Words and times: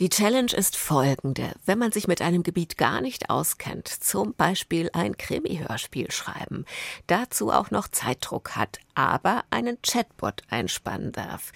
Die 0.00 0.08
Challenge 0.08 0.52
ist 0.52 0.76
folgende. 0.76 1.52
Wenn 1.66 1.78
man 1.78 1.92
sich 1.92 2.08
mit 2.08 2.20
einem 2.20 2.42
Gebiet 2.42 2.76
gar 2.76 3.00
nicht 3.00 3.30
auskennt, 3.30 3.86
zum 3.86 4.34
Beispiel 4.34 4.90
ein 4.92 5.16
Krimi-Hörspiel 5.16 6.10
schreiben, 6.10 6.64
dazu 7.06 7.52
auch 7.52 7.70
noch 7.70 7.86
Zeitdruck 7.86 8.56
hat, 8.56 8.80
aber 8.96 9.44
einen 9.50 9.80
Chatbot 9.82 10.42
einspannen 10.50 11.12
darf. 11.12 11.52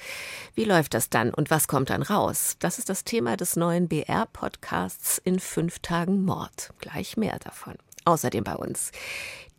Wie 0.55 0.65
läuft 0.65 0.95
das 0.95 1.11
dann 1.11 1.35
und 1.35 1.51
was 1.51 1.67
kommt 1.67 1.91
dann 1.91 2.03
raus? 2.03 2.55
Das 2.61 2.79
ist 2.79 2.89
das 2.89 3.03
Thema 3.03 3.37
des 3.37 3.57
neuen 3.57 3.89
BR-Podcasts 3.89 5.19
in 5.19 5.41
fünf 5.41 5.81
Tagen 5.81 6.25
Mord. 6.25 6.73
Gleich 6.79 7.17
mehr 7.17 7.41
davon. 7.41 7.75
Außerdem 8.09 8.43
bei 8.43 8.57
uns 8.57 8.91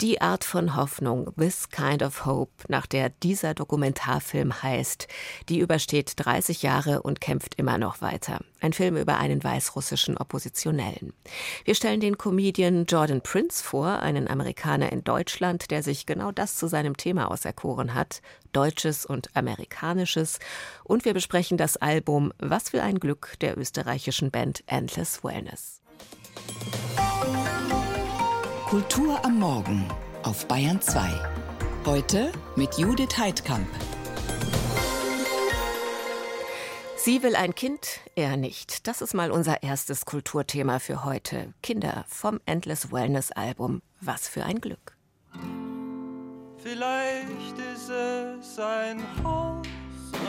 die 0.01 0.21
Art 0.21 0.45
von 0.45 0.77
Hoffnung, 0.77 1.33
This 1.37 1.69
Kind 1.69 2.01
of 2.01 2.25
Hope, 2.25 2.51
nach 2.69 2.85
der 2.85 3.09
dieser 3.09 3.53
Dokumentarfilm 3.53 4.63
heißt, 4.63 5.09
die 5.49 5.59
übersteht 5.59 6.13
30 6.15 6.63
Jahre 6.63 7.01
und 7.01 7.19
kämpft 7.19 7.55
immer 7.55 7.77
noch 7.77 8.01
weiter. 8.01 8.39
Ein 8.61 8.71
Film 8.71 8.95
über 8.95 9.17
einen 9.17 9.43
weißrussischen 9.43 10.17
Oppositionellen. 10.17 11.11
Wir 11.65 11.75
stellen 11.75 11.99
den 11.99 12.17
Comedian 12.17 12.85
Jordan 12.85 13.21
Prince 13.21 13.61
vor, 13.61 13.99
einen 13.99 14.29
Amerikaner 14.29 14.91
in 14.91 15.03
Deutschland, 15.03 15.69
der 15.69 15.83
sich 15.83 16.05
genau 16.05 16.31
das 16.31 16.55
zu 16.55 16.67
seinem 16.67 16.95
Thema 16.95 17.29
auserkoren 17.29 17.93
hat, 17.93 18.21
Deutsches 18.53 19.05
und 19.05 19.35
Amerikanisches. 19.35 20.39
Und 20.85 21.03
wir 21.03 21.13
besprechen 21.13 21.57
das 21.57 21.75
Album 21.75 22.31
Was 22.39 22.69
für 22.69 22.81
ein 22.81 23.01
Glück 23.01 23.35
der 23.41 23.57
österreichischen 23.57 24.31
Band 24.31 24.63
Endless 24.65 25.25
Wellness. 25.25 25.81
Kultur 28.69 29.25
am 29.25 29.39
Morgen 29.39 29.83
auf 30.21 30.47
Bayern 30.47 30.79
2. 30.79 31.01
Heute 31.87 32.31
mit 32.55 32.77
Judith 32.77 33.17
Heidkamp. 33.17 33.67
Sie 36.95 37.23
will 37.23 37.35
ein 37.35 37.55
Kind, 37.55 37.99
er 38.13 38.37
nicht. 38.37 38.85
Das 38.85 39.01
ist 39.01 39.15
mal 39.15 39.31
unser 39.31 39.63
erstes 39.63 40.05
Kulturthema 40.05 40.77
für 40.77 41.03
heute. 41.03 41.51
Kinder 41.63 42.05
vom 42.07 42.41
Endless 42.45 42.91
Wellness 42.91 43.31
Album. 43.31 43.81
Was 44.01 44.27
für 44.27 44.43
ein 44.43 44.61
Glück. 44.61 44.95
Vielleicht 46.59 47.57
ist 47.73 47.89
es 47.89 48.59
ein 48.59 49.01
Haus 49.23 49.65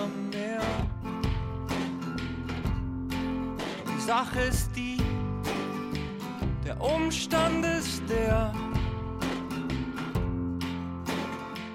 am 0.03 0.31
Meer. 0.31 0.63
Die 3.95 4.01
Sache 4.01 4.41
ist 4.41 4.71
die, 4.75 4.97
der 6.71 6.81
Umstand 6.81 7.67
ist 7.67 8.03
der, 8.09 8.53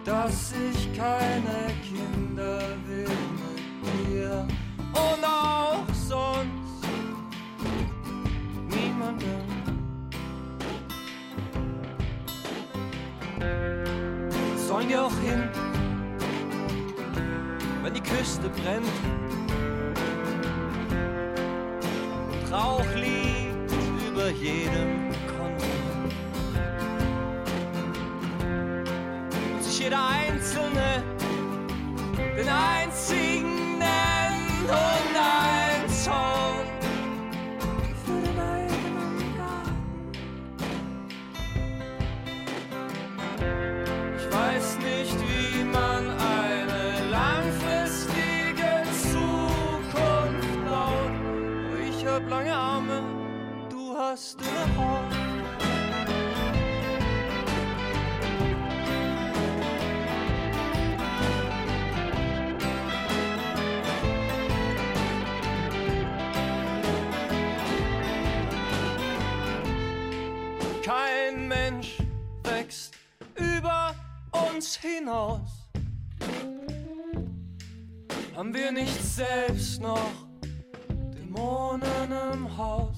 dass 0.06 0.54
ich 0.54 0.98
keine 0.98 1.74
Kinder 1.84 2.62
will 2.86 3.10
mit 3.82 4.08
dir 4.08 4.48
und 4.94 5.24
auch 5.26 5.84
sonst 5.94 6.88
niemanden. 8.70 9.42
Sollen 14.56 14.88
wir 14.88 15.04
auch 15.04 15.20
hin, 15.20 15.50
wenn 17.84 17.94
die 17.94 18.02
Küste 18.02 18.50
brennt 18.50 18.86
und 22.32 22.54
Rauch 22.54 22.96
liegt 22.96 23.35
jedem 24.42 25.12
Kontinent. 25.28 26.14
Und 29.54 29.64
sich 29.64 29.80
jeder 29.80 30.08
Einzelne 30.08 31.04
den 32.38 32.48
einzigen 32.48 32.75
hinaus. 75.36 75.70
Haben 78.36 78.54
wir 78.54 78.72
nicht 78.72 79.04
selbst 79.04 79.82
noch 79.82 80.12
Dämonen 81.14 82.12
im 82.34 82.58
Haus? 82.58 82.98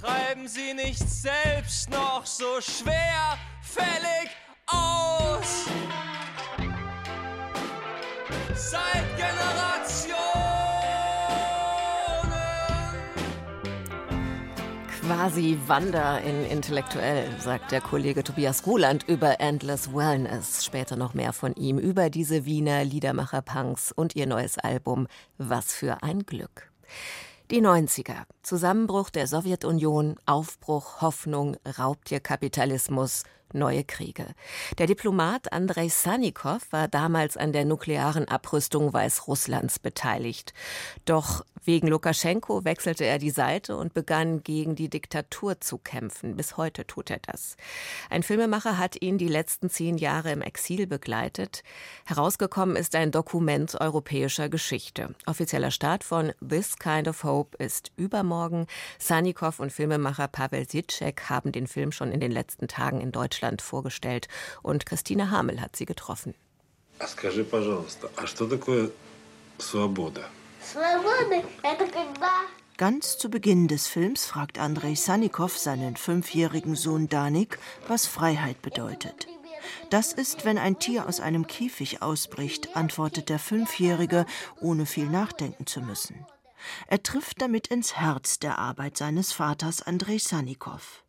treiben 0.00 0.48
sie 0.48 0.72
nicht 0.72 0.98
selbst 0.98 1.90
noch 1.90 2.24
so 2.24 2.58
schwerfällig 2.60 4.30
aus. 4.66 5.66
Seit 8.54 9.16
Generationen. 9.16 9.69
Quasi 15.20 15.58
Wander 15.66 16.22
in 16.22 16.46
Intellektuell, 16.46 17.28
sagt 17.38 17.72
der 17.72 17.82
Kollege 17.82 18.24
Tobias 18.24 18.66
Ruland 18.66 19.06
über 19.06 19.38
Endless 19.38 19.92
Wellness. 19.92 20.64
Später 20.64 20.96
noch 20.96 21.12
mehr 21.12 21.34
von 21.34 21.52
ihm 21.56 21.78
über 21.78 22.08
diese 22.08 22.46
Wiener 22.46 22.84
Liedermacher-Punks 22.84 23.92
und 23.92 24.16
ihr 24.16 24.26
neues 24.26 24.56
Album 24.56 25.08
Was 25.36 25.74
für 25.74 26.02
ein 26.02 26.20
Glück. 26.20 26.72
Die 27.50 27.60
90er. 27.60 28.22
Zusammenbruch 28.42 29.10
der 29.10 29.26
Sowjetunion, 29.26 30.16
Aufbruch, 30.26 31.00
Hoffnung, 31.00 31.56
Raubtierkapitalismus, 31.78 33.24
neue 33.52 33.84
Kriege. 33.84 34.26
Der 34.78 34.86
Diplomat 34.86 35.52
Andrei 35.52 35.88
Sanikow 35.88 36.60
war 36.70 36.88
damals 36.88 37.36
an 37.36 37.52
der 37.52 37.64
nuklearen 37.64 38.28
Abrüstung 38.28 38.92
Weißrusslands 38.92 39.78
beteiligt. 39.78 40.54
Doch 41.04 41.44
wegen 41.64 41.88
Lukaschenko 41.88 42.64
wechselte 42.64 43.04
er 43.04 43.18
die 43.18 43.30
Seite 43.30 43.76
und 43.76 43.92
begann 43.92 44.42
gegen 44.42 44.76
die 44.76 44.88
Diktatur 44.88 45.60
zu 45.60 45.76
kämpfen. 45.76 46.36
Bis 46.36 46.56
heute 46.56 46.86
tut 46.86 47.10
er 47.10 47.18
das. 47.18 47.56
Ein 48.08 48.22
Filmemacher 48.22 48.78
hat 48.78 49.00
ihn 49.02 49.18
die 49.18 49.28
letzten 49.28 49.68
zehn 49.68 49.98
Jahre 49.98 50.32
im 50.32 50.40
Exil 50.40 50.86
begleitet. 50.86 51.62
Herausgekommen 52.06 52.76
ist 52.76 52.94
ein 52.94 53.10
Dokument 53.10 53.78
europäischer 53.78 54.48
Geschichte. 54.48 55.14
Offizieller 55.26 55.70
Start 55.70 56.02
von 56.02 56.32
This 56.46 56.78
Kind 56.78 57.08
of 57.08 57.24
Hope 57.24 57.62
ist 57.62 57.92
übermorgen. 57.96 58.29
Sanikow 58.99 59.59
und 59.59 59.71
Filmemacher 59.71 60.27
Pavel 60.27 60.67
Sitschek 60.69 61.29
haben 61.29 61.51
den 61.51 61.67
Film 61.67 61.91
schon 61.91 62.11
in 62.11 62.19
den 62.19 62.31
letzten 62.31 62.67
Tagen 62.67 63.01
in 63.01 63.11
Deutschland 63.11 63.35
Deutschland 63.35 63.61
vorgestellt 63.61 64.27
und 64.61 64.85
Christine 64.85 65.31
Hamel 65.31 65.61
hat 65.61 65.75
sie 65.75 65.85
getroffen. 65.85 66.33
Скажи, 67.05 67.43
пожалуйста, 67.43 68.09
а 68.15 68.25
что 68.25 68.47
такое 68.47 68.89
свобода? 69.59 70.29
Ganz 72.77 73.17
zu 73.17 73.29
Beginn 73.29 73.67
des 73.67 73.87
Films 73.87 74.25
fragt 74.25 74.57
Andrei 74.57 74.95
Sanikow 74.95 75.55
seinen 75.57 75.95
fünfjährigen 75.95 76.75
Sohn 76.75 77.07
Danik, 77.07 77.59
was 77.87 78.07
Freiheit 78.07 78.61
bedeutet. 78.61 79.27
Das 79.89 80.13
ist, 80.13 80.45
wenn 80.45 80.57
ein 80.57 80.79
Tier 80.79 81.07
aus 81.07 81.19
einem 81.19 81.47
Käfig 81.47 82.01
ausbricht, 82.01 82.75
antwortet 82.75 83.29
der 83.29 83.39
Fünfjährige, 83.39 84.25
ohne 84.59 84.85
viel 84.85 85.07
nachdenken 85.09 85.65
zu 85.65 85.81
müssen. 85.81 86.25
Er 86.86 87.02
trifft 87.02 87.40
damit 87.40 87.68
ins 87.68 87.96
Herz 87.96 88.38
der 88.38 88.58
Arbeit 88.58 88.96
seines 88.96 89.32
Vaters 89.32 89.82
Andrei 89.82 90.18
Sanikow 90.18 91.04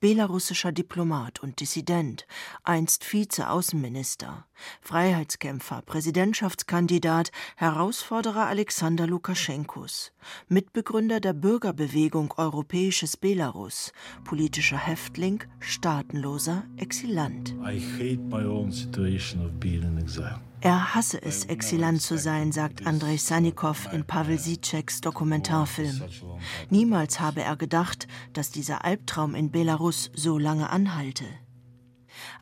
belarussischer 0.00 0.72
Diplomat 0.72 1.42
und 1.42 1.60
Dissident, 1.60 2.26
einst 2.64 3.04
Vize-Außenminister, 3.04 4.46
Freiheitskämpfer, 4.80 5.82
Präsidentschaftskandidat, 5.82 7.30
Herausforderer 7.56 8.46
Alexander 8.46 9.06
Lukaschenkos, 9.06 10.12
Mitbegründer 10.48 11.20
der 11.20 11.34
Bürgerbewegung 11.34 12.34
Europäisches 12.36 13.16
Belarus, 13.16 13.92
politischer 14.24 14.78
Häftling, 14.78 15.44
staatenloser 15.60 16.64
Exilant. 16.76 17.54
I 17.62 17.78
hate 17.78 18.22
my 18.22 18.44
own 18.44 18.72
situation 18.72 19.44
of 19.44 19.52
being 19.60 19.82
in 19.82 19.98
exile. 19.98 20.40
Er 20.66 20.96
hasse 20.96 21.22
es, 21.22 21.44
Exilant 21.44 22.02
zu 22.02 22.18
sein, 22.18 22.50
sagt 22.50 22.88
Andrei 22.88 23.18
Sanikow 23.18 23.88
in 23.92 24.04
Pavel 24.04 24.36
Sitscheks 24.36 25.00
Dokumentarfilm. 25.00 26.02
Niemals 26.70 27.20
habe 27.20 27.42
er 27.42 27.54
gedacht, 27.54 28.08
dass 28.32 28.50
dieser 28.50 28.84
Albtraum 28.84 29.36
in 29.36 29.52
Belarus 29.52 30.10
so 30.12 30.38
lange 30.38 30.68
anhalte. 30.68 31.24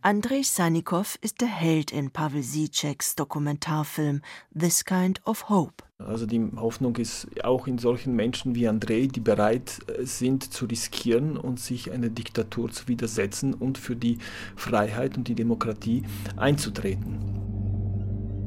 Andrei 0.01 0.43
Sanikow 0.43 1.19
ist 1.21 1.43
der 1.43 1.49
Held 1.49 1.93
in 1.93 2.13
Pavel 2.13 2.43
Siceks 2.43 3.15
Dokumentarfilm 3.15 4.23
This 4.59 4.87
Kind 4.87 5.21
of 5.27 5.51
Hope. 5.51 5.85
Also 5.99 6.25
die 6.25 6.51
Hoffnung 6.57 6.97
ist 6.97 7.29
auch 7.45 7.67
in 7.67 7.77
solchen 7.77 8.17
Menschen 8.17 8.55
wie 8.55 8.67
Andrei, 8.69 9.07
die 9.07 9.21
bereit 9.21 9.81
äh, 9.87 10.07
sind 10.07 10.51
zu 10.51 10.65
riskieren 10.65 11.37
und 11.37 11.61
sich 11.61 11.93
einer 11.93 12.09
Diktatur 12.09 12.71
zu 12.71 12.89
widersetzen 12.89 13.53
und 13.53 13.77
für 13.77 13.97
die 13.97 14.17
Freiheit 14.57 15.19
und 15.19 15.29
die 15.29 15.35
Demokratie 15.35 16.05
einzutreten. 16.37 17.45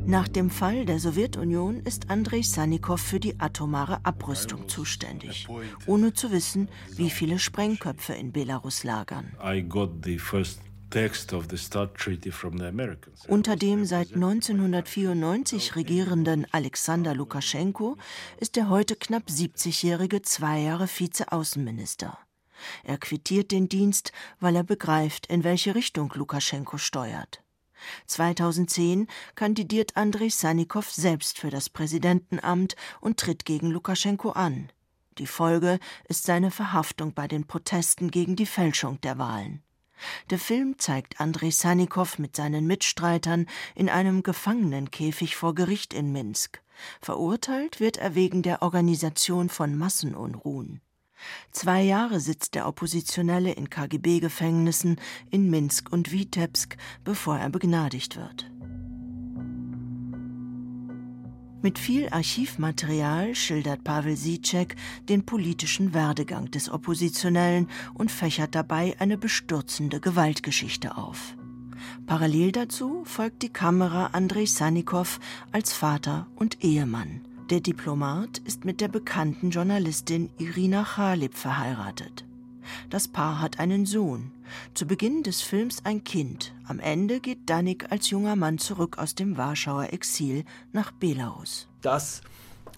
Nach 0.07 0.29
dem 0.29 0.49
Fall 0.49 0.85
der 0.85 0.99
Sowjetunion 0.99 1.81
ist 1.81 2.09
Andrei 2.09 2.41
Sanikow 2.41 2.97
für 2.97 3.19
die 3.19 3.37
atomare 3.41 4.05
Abrüstung 4.05 4.69
zuständig, 4.69 5.49
ohne 5.85 6.13
zu 6.13 6.31
wissen, 6.31 6.69
wie 6.95 7.09
viele 7.09 7.39
Sprengköpfe 7.39 8.13
in 8.13 8.31
Belarus 8.31 8.85
lagern. 8.85 9.35
Unter 13.27 13.55
dem 13.57 13.83
seit 13.83 14.13
1994 14.13 15.75
regierenden 15.75 16.47
Alexander 16.53 17.13
Lukaschenko 17.13 17.97
ist 18.39 18.55
der 18.55 18.69
heute 18.69 18.95
knapp 18.95 19.23
70-jährige 19.27 20.21
zwei 20.21 20.61
Jahre 20.61 20.87
Vizeaußenminister. 20.87 22.17
Er 22.85 22.97
quittiert 22.97 23.51
den 23.51 23.67
Dienst, 23.67 24.13
weil 24.39 24.55
er 24.55 24.63
begreift, 24.63 25.27
in 25.27 25.43
welche 25.43 25.75
Richtung 25.75 26.13
Lukaschenko 26.15 26.77
steuert. 26.77 27.43
2010 28.07 29.07
kandidiert 29.35 29.95
Andrei 29.95 30.29
Sanikow 30.29 30.89
selbst 30.89 31.39
für 31.39 31.49
das 31.49 31.69
Präsidentenamt 31.69 32.75
und 33.01 33.19
tritt 33.19 33.45
gegen 33.45 33.69
Lukaschenko 33.69 34.31
an. 34.31 34.69
Die 35.17 35.27
Folge 35.27 35.79
ist 36.07 36.25
seine 36.25 36.51
Verhaftung 36.51 37.13
bei 37.13 37.27
den 37.27 37.47
Protesten 37.47 38.11
gegen 38.11 38.35
die 38.35 38.45
Fälschung 38.45 39.01
der 39.01 39.17
Wahlen. 39.17 39.63
Der 40.29 40.37
Film 40.37 40.77
zeigt 40.77 41.19
Andrei 41.19 41.49
Sanikow 41.49 42.19
mit 42.19 42.35
seinen 42.35 42.67
Mitstreitern 42.67 43.47
in 43.73 43.89
einem 43.89 44.21
Gefangenenkäfig 44.21 45.35
vor 45.35 45.55
Gericht 45.55 45.93
in 45.93 46.11
Minsk. 46.11 46.61
Verurteilt 47.01 47.79
wird 47.79 47.97
er 47.97 48.13
wegen 48.13 48.43
der 48.43 48.61
Organisation 48.61 49.49
von 49.49 49.75
Massenunruhen. 49.75 50.81
Zwei 51.51 51.81
Jahre 51.83 52.19
sitzt 52.19 52.55
der 52.55 52.67
Oppositionelle 52.67 53.51
in 53.51 53.69
KGB-Gefängnissen 53.69 54.99
in 55.29 55.49
Minsk 55.49 55.91
und 55.91 56.11
Witebsk, 56.11 56.77
bevor 57.03 57.37
er 57.37 57.49
begnadigt 57.49 58.15
wird. 58.15 58.49
Mit 61.61 61.79
viel 61.79 62.07
Archivmaterial 62.09 63.33
schildert 63.33 63.83
Pavel 63.83 64.15
Sicek 64.15 64.75
den 65.09 65.25
politischen 65.25 65.93
Werdegang 65.93 66.51
des 66.51 66.69
Oppositionellen 66.69 67.67
und 67.95 68.11
fächert 68.11 68.53
dabei 68.53 68.95
eine 68.99 69.17
bestürzende 69.17 69.99
Gewaltgeschichte 69.99 70.97
auf. 70.97 71.35
Parallel 72.05 72.51
dazu 72.51 73.03
folgt 73.05 73.41
die 73.41 73.49
Kamera 73.49 74.07
Andrei 74.13 74.45
Sanikow 74.45 75.19
als 75.51 75.73
Vater 75.73 76.27
und 76.35 76.63
Ehemann. 76.63 77.21
Der 77.49 77.61
Diplomat 77.61 78.39
ist 78.39 78.65
mit 78.65 78.81
der 78.81 78.89
bekannten 78.89 79.51
Journalistin 79.51 80.29
Irina 80.37 80.83
Chalib 80.83 81.33
verheiratet. 81.33 82.25
Das 82.89 83.07
Paar 83.07 83.39
hat 83.39 83.57
einen 83.57 83.85
Sohn. 83.85 84.33
Zu 84.73 84.85
Beginn 84.85 85.23
des 85.23 85.41
Films 85.41 85.77
ein 85.85 86.03
Kind. 86.03 86.53
Am 86.67 86.81
Ende 86.81 87.21
geht 87.21 87.49
Danik 87.49 87.89
als 87.89 88.09
junger 88.09 88.35
Mann 88.35 88.57
zurück 88.57 88.97
aus 88.97 89.15
dem 89.15 89.37
Warschauer 89.37 89.93
Exil 89.93 90.43
nach 90.73 90.91
Belarus. 90.91 91.69
Das 91.81 92.19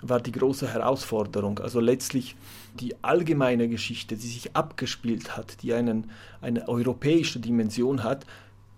war 0.04 0.20
die 0.20 0.34
große 0.34 0.72
Herausforderung. 0.72 1.58
Also 1.58 1.80
letztlich 1.80 2.36
die 2.80 2.94
allgemeine 3.04 3.70
Geschichte, 3.70 4.18
die 4.18 4.28
sich 4.28 4.56
abgespielt 4.56 5.36
hat, 5.36 5.64
die 5.64 5.74
einen, 5.74 6.12
eine 6.42 6.70
europäische 6.70 7.40
Dimension 7.40 8.04
hat, 8.04 8.24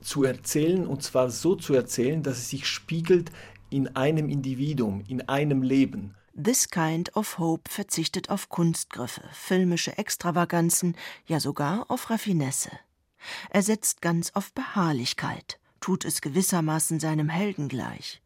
zu 0.02 0.24
erzählen 0.24 0.88
und 0.88 1.04
zwar 1.04 1.30
so 1.30 1.56
zu 1.56 1.74
erzählen, 1.74 2.24
dass 2.24 2.38
es 2.38 2.50
sich 2.50 2.66
spiegelt 2.66 3.32
in 3.72 3.96
einem 3.96 4.30
Individuum, 4.30 5.04
in 5.08 5.28
einem 5.28 5.64
Leben. 5.64 6.16
This 6.42 6.70
Kind 6.70 7.16
of 7.16 7.40
Hope 7.40 7.70
verzichtet 7.70 8.30
auf 8.30 8.50
Kunstgriffe, 8.50 9.24
filmische 9.34 9.98
Extravaganzen, 9.98 10.96
ja 11.26 11.40
sogar 11.40 11.90
auf 11.90 12.10
Raffinesse. 12.10 12.72
Er 13.50 13.62
setzt 13.64 14.02
ganz 14.02 14.32
auf 14.34 14.54
Beharrlichkeit, 14.54 15.60
tut 15.80 16.06
es 16.06 16.22
gewissermaßen 16.22 17.00
seinem 17.00 17.30
Helden 17.30 17.68
gleich. 17.68 18.22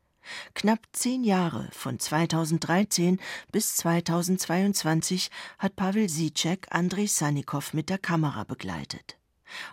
Knapp 0.53 0.80
zehn 0.92 1.24
Jahre, 1.24 1.69
von 1.71 2.00
2013 2.00 3.19
bis 3.51 3.75
2022, 3.77 5.30
hat 5.59 5.75
Pavel 5.75 6.09
Sicek 6.09 6.68
Andrei 6.71 7.06
Sanikow 7.06 7.74
mit 7.74 7.89
der 7.89 8.00
Kamera 8.00 8.44
begleitet 8.44 9.18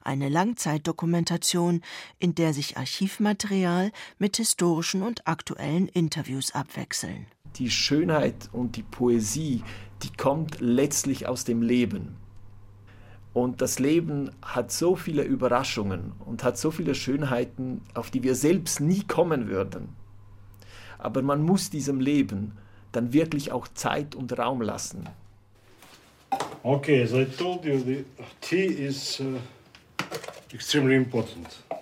eine 0.02 0.28
Langzeitdokumentation, 0.28 1.82
in 2.18 2.34
der 2.34 2.54
sich 2.54 2.76
Archivmaterial 2.76 3.92
mit 4.18 4.36
historischen 4.36 5.02
und 5.02 5.26
aktuellen 5.26 5.88
Interviews 5.88 6.54
abwechseln. 6.54 7.26
Die 7.56 7.70
Schönheit 7.70 8.48
und 8.52 8.76
die 8.76 8.82
Poesie, 8.82 9.62
die 10.02 10.12
kommt 10.12 10.60
letztlich 10.60 11.26
aus 11.26 11.44
dem 11.44 11.62
Leben. 11.62 12.16
Und 13.34 13.62
das 13.62 13.78
Leben 13.78 14.30
hat 14.42 14.72
so 14.72 14.94
viele 14.94 15.22
Überraschungen 15.22 16.12
und 16.24 16.44
hat 16.44 16.58
so 16.58 16.70
viele 16.70 16.94
Schönheiten, 16.94 17.80
auf 17.94 18.10
die 18.10 18.22
wir 18.22 18.34
selbst 18.34 18.80
nie 18.80 19.04
kommen 19.04 19.48
würden. 19.48 19.96
Aber 20.98 21.22
man 21.22 21.42
muss 21.42 21.70
diesem 21.70 22.00
Leben 22.00 22.52
dann 22.92 23.12
wirklich 23.12 23.50
auch 23.50 23.68
Zeit 23.68 24.14
und 24.14 24.38
Raum 24.38 24.60
lassen. 24.60 25.08
Okay, 26.62 27.02
as 27.02 27.12
I 27.12 27.24
told 27.24 27.64
you, 27.64 27.78
the 27.78 28.04
tea 28.40 28.66
is 28.66 29.20
uh 29.20 29.38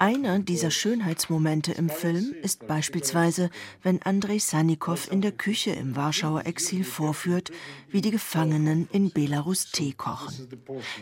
einer 0.00 0.38
dieser 0.38 0.70
Schönheitsmomente 0.70 1.72
im 1.72 1.90
Film 1.90 2.34
ist 2.42 2.66
beispielsweise, 2.66 3.50
wenn 3.82 4.00
Andrei 4.00 4.38
Sanikow 4.38 5.10
in 5.10 5.20
der 5.20 5.32
Küche 5.32 5.72
im 5.72 5.94
Warschauer 5.94 6.46
Exil 6.46 6.84
vorführt, 6.84 7.50
wie 7.90 8.00
die 8.00 8.10
Gefangenen 8.10 8.88
in 8.92 9.10
Belarus 9.10 9.70
Tee 9.72 9.92
kochen. 9.92 10.48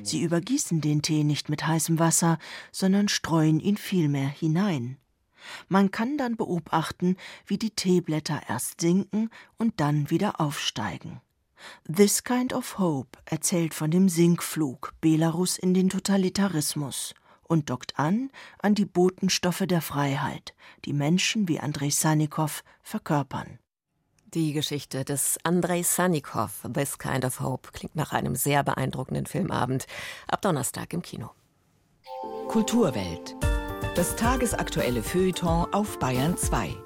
Sie 0.02 0.22
übergießen 0.22 0.80
den 0.80 1.00
Tee 1.00 1.22
nicht 1.22 1.48
mit 1.48 1.64
heißem 1.64 2.00
Wasser, 2.00 2.40
sondern 2.72 3.08
streuen 3.08 3.60
ihn 3.60 3.76
vielmehr 3.76 4.28
hinein. 4.28 4.96
Man 5.68 5.92
kann 5.92 6.18
dann 6.18 6.36
beobachten, 6.36 7.16
wie 7.46 7.56
die 7.56 7.70
Teeblätter 7.70 8.40
erst 8.48 8.80
sinken 8.80 9.30
und 9.58 9.78
dann 9.78 10.10
wieder 10.10 10.40
aufsteigen. 10.40 11.20
This 11.88 12.24
Kind 12.24 12.52
of 12.52 12.78
Hope 12.78 13.16
erzählt 13.26 13.74
von 13.74 13.92
dem 13.92 14.08
Sinkflug 14.08 14.92
Belarus 15.00 15.56
in 15.56 15.72
den 15.72 15.88
Totalitarismus 15.88 17.14
und 17.48 17.70
dockt 17.70 17.98
an 17.98 18.30
an 18.58 18.74
die 18.74 18.84
Botenstoffe 18.84 19.64
der 19.66 19.82
Freiheit, 19.82 20.54
die 20.84 20.92
Menschen 20.92 21.48
wie 21.48 21.58
Andrei 21.58 21.90
Sanikow 21.90 22.62
verkörpern. 22.82 23.58
Die 24.34 24.52
Geschichte 24.52 25.04
des 25.04 25.38
Andrei 25.42 25.82
Sanikow, 25.82 26.50
This 26.72 26.98
Kind 26.98 27.24
of 27.24 27.40
Hope, 27.40 27.70
klingt 27.72 27.96
nach 27.96 28.12
einem 28.12 28.36
sehr 28.36 28.62
beeindruckenden 28.62 29.24
Filmabend. 29.24 29.86
Ab 30.28 30.42
Donnerstag 30.42 30.92
im 30.92 31.00
Kino. 31.00 31.30
Kulturwelt. 32.48 33.34
Das 33.94 34.16
tagesaktuelle 34.16 35.02
Feuilleton 35.02 35.72
auf 35.72 35.98
Bayern 35.98 36.36
2. 36.36 36.76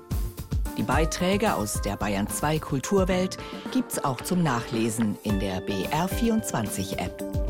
Die 0.79 0.83
Beiträge 0.85 1.55
aus 1.55 1.83
der 1.83 1.97
Bayern 1.97 2.29
2 2.29 2.61
Kulturwelt 2.61 3.39
gibt's 3.73 4.03
auch 4.03 4.21
zum 4.21 4.43
Nachlesen 4.43 5.19
in 5.25 5.41
der 5.41 5.67
BR24 5.67 6.99
App. 6.99 7.42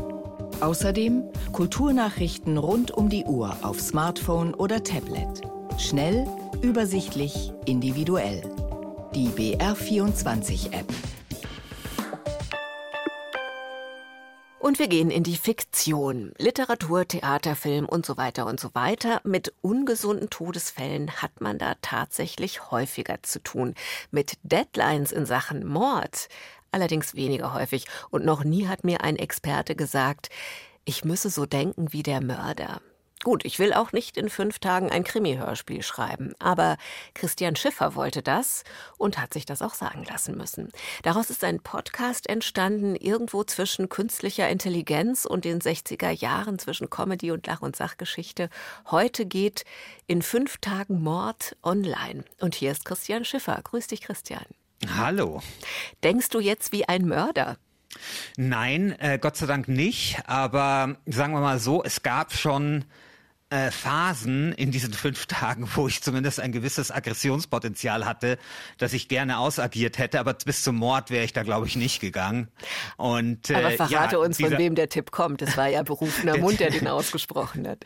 Außerdem 0.63 1.25
Kulturnachrichten 1.51 2.57
rund 2.57 2.91
um 2.91 3.09
die 3.09 3.25
Uhr 3.25 3.53
auf 3.63 3.81
Smartphone 3.81 4.53
oder 4.53 4.81
Tablet. 4.81 5.41
Schnell, 5.77 6.25
übersichtlich, 6.61 7.51
individuell. 7.65 8.49
Die 9.13 9.27
BR24-App. 9.27 10.85
Und 14.59 14.79
wir 14.79 14.87
gehen 14.87 15.11
in 15.11 15.23
die 15.23 15.35
Fiktion. 15.35 16.31
Literatur, 16.37 17.05
Theater, 17.09 17.57
Film 17.57 17.83
und 17.83 18.05
so 18.05 18.15
weiter 18.15 18.45
und 18.45 18.57
so 18.57 18.73
weiter. 18.73 19.19
Mit 19.25 19.53
ungesunden 19.59 20.29
Todesfällen 20.29 21.11
hat 21.21 21.41
man 21.41 21.57
da 21.57 21.75
tatsächlich 21.81 22.71
häufiger 22.71 23.21
zu 23.21 23.43
tun. 23.43 23.75
Mit 24.11 24.37
Deadlines 24.43 25.11
in 25.11 25.25
Sachen 25.25 25.67
Mord 25.67 26.29
allerdings 26.73 27.15
weniger 27.15 27.53
häufig. 27.53 27.85
Und 28.09 28.25
noch 28.25 28.43
nie 28.43 28.67
hat 28.67 28.83
mir 28.83 29.01
ein 29.01 29.15
Experte 29.15 29.75
gesagt, 29.75 30.29
ich 30.85 31.05
müsse 31.05 31.29
so 31.29 31.45
denken 31.45 31.93
wie 31.93 32.03
der 32.03 32.21
Mörder. 32.21 32.81
Gut, 33.23 33.45
ich 33.45 33.57
will 33.57 33.71
auch 33.71 33.93
nicht 33.93 34.17
in 34.17 34.29
fünf 34.29 34.59
Tagen 34.59 34.91
ein 34.91 35.05
Krimi-Hörspiel 35.05 35.81
schreiben, 35.81 36.33
aber 36.39 36.75
Christian 37.13 37.55
Schiffer 37.55 37.95
wollte 37.95 38.21
das 38.21 38.65
und 38.97 39.17
hat 39.17 39.33
sich 39.33 39.45
das 39.45 39.61
auch 39.61 39.75
sagen 39.75 40.03
lassen 40.03 40.35
müssen. 40.35 40.73
Daraus 41.03 41.29
ist 41.29 41.45
ein 41.45 41.61
Podcast 41.61 42.27
entstanden, 42.27 42.97
irgendwo 42.97 43.45
zwischen 43.45 43.87
künstlicher 43.87 44.49
Intelligenz 44.49 45.23
und 45.23 45.45
den 45.45 45.61
60er 45.61 46.11
Jahren, 46.11 46.59
zwischen 46.59 46.89
Comedy 46.89 47.31
und 47.31 47.47
Lach- 47.47 47.61
und 47.61 47.77
Sachgeschichte. 47.77 48.49
Heute 48.91 49.25
geht 49.25 49.63
in 50.05 50.21
fünf 50.21 50.57
Tagen 50.57 51.01
Mord 51.01 51.55
online. 51.63 52.25
Und 52.41 52.55
hier 52.55 52.73
ist 52.73 52.83
Christian 52.83 53.23
Schiffer. 53.23 53.57
Grüß 53.63 53.87
dich, 53.87 54.01
Christian. 54.01 54.43
Hallo. 54.95 55.41
Denkst 56.03 56.29
du 56.29 56.39
jetzt 56.39 56.71
wie 56.71 56.87
ein 56.87 57.07
Mörder? 57.07 57.57
Nein, 58.37 58.95
äh, 58.99 59.19
Gott 59.19 59.37
sei 59.37 59.45
Dank 59.45 59.67
nicht. 59.67 60.17
Aber 60.25 60.97
sagen 61.05 61.33
wir 61.33 61.41
mal 61.41 61.59
so, 61.59 61.83
es 61.83 62.01
gab 62.03 62.33
schon 62.33 62.85
äh, 63.53 63.69
Phasen 63.69 64.51
in 64.53 64.71
diesen 64.71 64.93
fünf 64.93 65.25
Tagen, 65.27 65.69
wo 65.75 65.87
ich 65.87 66.01
zumindest 66.01 66.39
ein 66.39 66.51
gewisses 66.51 66.91
Aggressionspotenzial 66.91 68.05
hatte, 68.05 68.39
das 68.77 68.93
ich 68.93 69.07
gerne 69.07 69.37
ausagiert 69.37 69.99
hätte, 69.99 70.19
aber 70.19 70.33
bis 70.33 70.63
zum 70.63 70.75
Mord 70.75 71.11
wäre 71.11 71.23
ich 71.23 71.33
da, 71.33 71.43
glaube 71.43 71.67
ich, 71.67 71.75
nicht 71.75 71.99
gegangen. 72.01 72.47
Und, 72.97 73.49
äh, 73.49 73.55
aber 73.55 73.71
verrate 73.71 74.15
ja, 74.15 74.21
uns, 74.21 74.39
von 74.39 74.57
wem 74.57 74.75
der 74.75 74.89
Tipp 74.89 75.11
kommt. 75.11 75.41
Es 75.41 75.55
war 75.55 75.67
ja 75.67 75.83
berufener 75.83 76.37
Mund, 76.39 76.59
der 76.59 76.71
den 76.71 76.87
ausgesprochen 76.87 77.67
hat. 77.67 77.83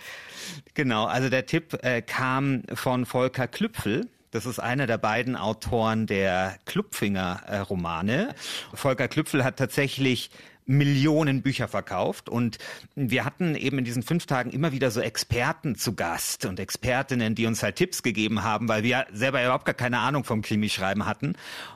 Genau, 0.74 1.06
also 1.06 1.30
der 1.30 1.46
Tipp 1.46 1.77
äh, 1.84 2.01
kam 2.01 2.63
von 2.74 3.06
Volker 3.06 3.48
Klüpfel. 3.48 4.08
Das 4.31 4.46
ist 4.46 4.60
einer 4.60 4.88
der 4.88 4.98
beiden 4.98 5.36
Autoren 5.36 6.05
der 6.05 6.57
Klupfinger-Romane. 6.65 8.36
Volker 8.74 9.07
Klüpfel 9.07 9.43
hat 9.43 9.57
tatsächlich 9.57 10.29
Millionen 10.67 11.41
Bücher 11.41 11.69
verkauft 11.69 12.27
und 12.27 12.57
wir 12.93 13.24
hatten 13.24 13.55
eben 13.55 13.79
in 13.79 13.86
diesen 13.86 14.03
fünf 14.03 14.25
Tagen 14.25 14.50
immer 14.50 14.74
wieder 14.74 14.91
so 14.91 15.00
Experten 15.00 15.75
zu 15.75 15.96
Gast 15.96 16.46
und 16.46 16.60
Expertinnen, 16.60 17.36
die 17.36 17.46
uns 17.46 17.63
halt 17.63 17.77
Tipps 17.77 18.03
gegeben 18.03 18.43
haben, 18.43 18.67
weil 18.67 18.84
wir 18.84 19.07
selber 19.13 19.41
überhaupt 19.41 19.63
gar 19.63 19.74
keine 19.74 20.00
Ahnung 20.00 20.25
vom 20.25 20.41
Krimischreiben 20.41 21.05
hatten. 21.05 21.36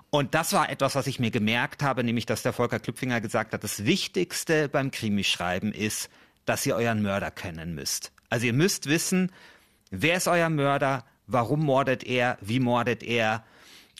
Und 0.09 0.35
das 0.35 0.51
war 0.51 0.69
etwas, 0.69 0.95
was 0.95 1.07
ich 1.07 1.19
mir 1.21 1.31
gemerkt 1.31 1.83
habe, 1.83 2.03
nämlich 2.03 2.25
dass 2.25 2.43
der 2.43 2.51
Volker 2.51 2.79
Klüpfinger 2.79 3.21
gesagt 3.21 3.53
hat, 3.53 3.63
das 3.63 3.85
Wichtigste 3.85 4.67
beim 4.67 4.91
Krimischreiben 4.91 5.73
ist, 5.73 6.09
dass 6.45 6.65
ihr 6.65 6.75
euren 6.75 7.01
Mörder 7.01 7.31
kennen 7.31 7.73
müsst. 7.73 8.11
Also 8.29 8.45
ihr 8.45 8.53
müsst 8.53 8.87
wissen, 8.87 9.31
wer 9.89 10.17
ist 10.17 10.27
euer 10.27 10.49
Mörder, 10.49 11.05
warum 11.31 11.63
mordet 11.63 12.03
er, 12.03 12.37
wie 12.41 12.59
mordet 12.59 13.03
er. 13.03 13.43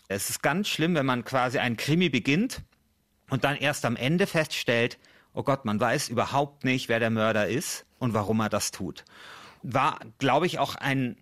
Es 0.08 0.30
ist 0.30 0.42
ganz 0.42 0.68
schlimm, 0.68 0.96
wenn 0.96 1.06
man 1.06 1.24
quasi 1.24 1.60
einen 1.60 1.78
Krimi 1.78 2.10
beginnt 2.10 2.62
und 3.30 3.44
dann 3.44 3.56
erst 3.56 3.86
am 3.86 3.96
Ende 3.96 4.28
feststellt, 4.28 5.00
oh 5.34 5.44
Gott, 5.44 5.66
man 5.66 5.80
weiß 5.80 6.10
überhaupt 6.10 6.66
nicht, 6.66 6.90
wer 6.90 7.00
der 7.00 7.10
Mörder 7.10 7.48
ist 7.48 7.86
und 8.00 8.14
warum 8.14 8.40
er 8.42 8.50
das 8.50 8.72
tut. 8.72 9.06
War, 9.64 10.00
glaube 10.18 10.46
ich, 10.46 10.60
auch 10.60 10.76
ein 10.76 11.18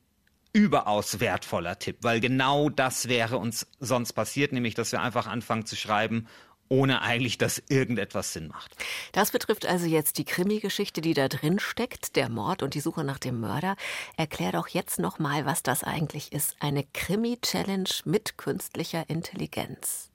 überaus 0.52 1.20
wertvoller 1.20 1.78
Tipp, 1.78 1.98
weil 2.02 2.20
genau 2.20 2.70
das 2.70 3.08
wäre 3.08 3.38
uns 3.38 3.68
sonst 3.80 4.14
passiert, 4.14 4.52
nämlich 4.52 4.74
dass 4.74 4.92
wir 4.92 5.02
einfach 5.02 5.28
anfangen 5.28 5.66
zu 5.66 5.76
schreiben 5.76 6.28
ohne 6.70 7.02
eigentlich, 7.02 7.38
dass 7.38 7.62
irgendetwas 7.68 8.34
Sinn 8.34 8.48
macht. 8.48 8.76
Das 9.12 9.32
betrifft 9.32 9.66
also 9.66 9.86
jetzt 9.86 10.18
die 10.18 10.26
Krimi-Geschichte, 10.26 11.02
die 11.02 11.14
da 11.14 11.28
drin 11.28 11.60
steckt, 11.60 12.16
der 12.16 12.30
Mord 12.30 12.64
und 12.64 12.76
die 12.76 12.80
Suche 12.80 13.04
nach 13.04 13.20
dem 13.20 13.40
Mörder. 13.40 13.76
Erklär 14.16 14.52
doch 14.52 14.68
jetzt 14.68 15.00
noch 15.00 15.20
mal, 15.20 15.46
was 15.46 15.64
das 15.64 15.84
eigentlich 15.84 16.32
ist. 16.32 16.56
Eine 16.60 16.86
Krimi-Challenge 16.94 17.90
mit 18.06 18.38
künstlicher 18.38 19.10
Intelligenz. 19.10 20.10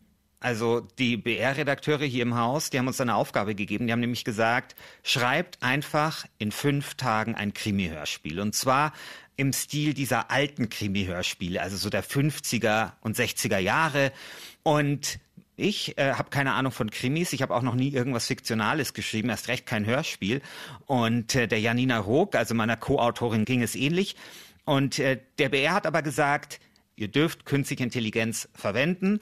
Also 0.44 0.80
die 0.98 1.16
BR-Redakteure 1.16 2.04
hier 2.04 2.22
im 2.22 2.36
Haus, 2.36 2.68
die 2.68 2.78
haben 2.78 2.86
uns 2.86 3.00
eine 3.00 3.14
Aufgabe 3.14 3.54
gegeben. 3.54 3.86
Die 3.86 3.92
haben 3.92 4.00
nämlich 4.00 4.24
gesagt, 4.24 4.76
schreibt 5.02 5.62
einfach 5.62 6.26
in 6.36 6.52
fünf 6.52 6.96
Tagen 6.96 7.34
ein 7.34 7.54
Krimi-Hörspiel. 7.54 8.38
Und 8.38 8.54
zwar 8.54 8.92
im 9.36 9.54
Stil 9.54 9.94
dieser 9.94 10.30
alten 10.30 10.68
Krimi-Hörspiele, 10.68 11.62
also 11.62 11.78
so 11.78 11.88
der 11.88 12.04
50er 12.04 12.92
und 13.00 13.16
60er 13.16 13.58
Jahre. 13.58 14.12
Und 14.62 15.18
ich 15.56 15.96
äh, 15.98 16.14
habe 16.14 16.30
keine 16.30 16.52
Ahnung 16.54 16.72
von 16.72 16.90
Krimis. 16.90 17.32
Ich 17.32 17.42
habe 17.42 17.54
auch 17.54 17.62
noch 17.62 17.74
nie 17.74 17.90
irgendwas 17.90 18.26
Fiktionales 18.26 18.92
geschrieben, 18.92 19.28
erst 19.28 19.48
recht 19.48 19.66
kein 19.66 19.86
Hörspiel. 19.86 20.42
Und 20.86 21.34
äh, 21.34 21.46
der 21.46 21.60
Janina 21.60 21.98
Rook, 21.98 22.34
also 22.34 22.54
meiner 22.54 22.76
Co-Autorin, 22.76 23.44
ging 23.44 23.62
es 23.62 23.76
ähnlich. 23.76 24.16
Und 24.64 24.98
äh, 24.98 25.20
der 25.38 25.50
BR 25.50 25.74
hat 25.74 25.86
aber 25.86 26.02
gesagt, 26.02 26.60
ihr 26.96 27.08
dürft 27.08 27.44
künstliche 27.44 27.84
Intelligenz 27.84 28.48
verwenden. 28.54 29.20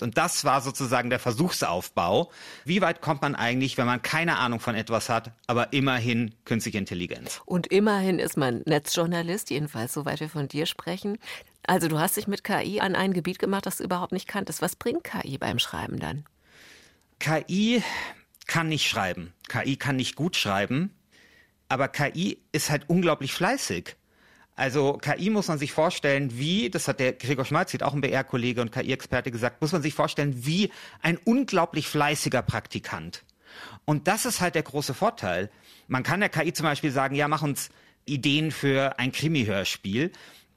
Und 0.00 0.18
das 0.18 0.44
war 0.44 0.60
sozusagen 0.60 1.08
der 1.08 1.18
Versuchsaufbau. 1.18 2.30
Wie 2.64 2.82
weit 2.82 3.00
kommt 3.00 3.22
man 3.22 3.34
eigentlich, 3.34 3.78
wenn 3.78 3.86
man 3.86 4.02
keine 4.02 4.36
Ahnung 4.38 4.60
von 4.60 4.74
etwas 4.74 5.08
hat, 5.08 5.32
aber 5.46 5.72
immerhin 5.72 6.34
künstliche 6.44 6.78
Intelligenz? 6.78 7.40
Und 7.46 7.66
immerhin 7.68 8.18
ist 8.18 8.36
man 8.36 8.62
Netzjournalist, 8.66 9.50
jedenfalls 9.50 9.94
soweit 9.94 10.20
wir 10.20 10.28
von 10.28 10.48
dir 10.48 10.66
sprechen. 10.66 11.18
Also 11.66 11.88
du 11.88 11.98
hast 11.98 12.16
dich 12.16 12.26
mit 12.26 12.44
KI 12.44 12.80
an 12.80 12.94
ein 12.94 13.12
Gebiet 13.12 13.38
gemacht, 13.38 13.66
das 13.66 13.78
du 13.78 13.84
überhaupt 13.84 14.12
nicht 14.12 14.28
kanntest. 14.28 14.62
Was 14.62 14.76
bringt 14.76 15.04
KI 15.04 15.38
beim 15.38 15.58
Schreiben 15.58 15.98
dann? 15.98 16.24
KI 17.18 17.82
kann 18.46 18.68
nicht 18.68 18.88
schreiben. 18.88 19.32
KI 19.48 19.76
kann 19.76 19.96
nicht 19.96 20.14
gut 20.16 20.36
schreiben. 20.36 20.94
Aber 21.68 21.88
KI 21.88 22.38
ist 22.52 22.70
halt 22.70 22.88
unglaublich 22.88 23.32
fleißig. 23.32 23.96
Also 24.54 24.94
KI 24.94 25.28
muss 25.28 25.48
man 25.48 25.58
sich 25.58 25.72
vorstellen, 25.72 26.38
wie, 26.38 26.70
das 26.70 26.88
hat 26.88 27.00
der 27.00 27.12
Gregor 27.12 27.44
Schmalzit, 27.44 27.82
auch 27.82 27.92
ein 27.92 28.00
BR-Kollege 28.00 28.62
und 28.62 28.72
KI-Experte 28.72 29.30
gesagt, 29.30 29.60
muss 29.60 29.72
man 29.72 29.82
sich 29.82 29.92
vorstellen, 29.92 30.46
wie 30.46 30.70
ein 31.02 31.18
unglaublich 31.18 31.88
fleißiger 31.88 32.42
Praktikant. 32.42 33.22
Und 33.84 34.08
das 34.08 34.24
ist 34.24 34.40
halt 34.40 34.54
der 34.54 34.62
große 34.62 34.94
Vorteil. 34.94 35.50
Man 35.88 36.02
kann 36.02 36.20
der 36.20 36.30
KI 36.30 36.52
zum 36.52 36.64
Beispiel 36.64 36.90
sagen, 36.90 37.14
ja, 37.16 37.28
mach 37.28 37.42
uns 37.42 37.70
Ideen 38.06 38.50
für 38.50 38.98
ein 38.98 39.12
Krimi-Hörspiel. 39.12 40.12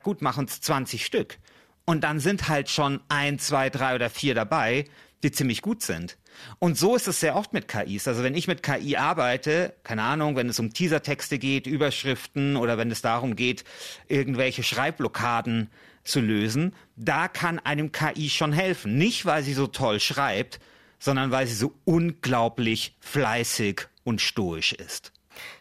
Gut, 0.09 0.23
mach 0.23 0.39
uns 0.39 0.59
20 0.59 1.05
Stück. 1.05 1.37
Und 1.85 2.03
dann 2.03 2.19
sind 2.19 2.49
halt 2.49 2.67
schon 2.67 2.99
ein, 3.09 3.37
zwei, 3.37 3.69
drei 3.69 3.93
oder 3.93 4.09
vier 4.09 4.33
dabei, 4.33 4.85
die 5.21 5.31
ziemlich 5.31 5.61
gut 5.61 5.83
sind. 5.83 6.17
Und 6.57 6.79
so 6.79 6.95
ist 6.95 7.07
es 7.07 7.19
sehr 7.19 7.35
oft 7.35 7.53
mit 7.53 7.67
KIs. 7.67 8.07
Also 8.07 8.23
wenn 8.23 8.33
ich 8.33 8.47
mit 8.47 8.63
KI 8.63 8.97
arbeite, 8.97 9.75
keine 9.83 10.01
Ahnung, 10.01 10.35
wenn 10.35 10.49
es 10.49 10.57
um 10.57 10.73
Teasertexte 10.73 11.37
geht, 11.37 11.67
Überschriften 11.67 12.55
oder 12.55 12.79
wenn 12.79 12.89
es 12.89 13.03
darum 13.03 13.35
geht, 13.35 13.65
irgendwelche 14.07 14.63
Schreibblockaden 14.63 15.69
zu 16.03 16.21
lösen, 16.21 16.73
da 16.95 17.27
kann 17.27 17.59
einem 17.59 17.91
KI 17.91 18.31
schon 18.31 18.51
helfen. 18.51 18.97
Nicht, 18.97 19.27
weil 19.27 19.43
sie 19.43 19.53
so 19.53 19.67
toll 19.67 19.99
schreibt, 19.99 20.59
sondern 20.97 21.29
weil 21.29 21.45
sie 21.45 21.53
so 21.53 21.75
unglaublich 21.85 22.95
fleißig 22.99 23.81
und 24.03 24.21
stoisch 24.21 24.73
ist. 24.73 25.11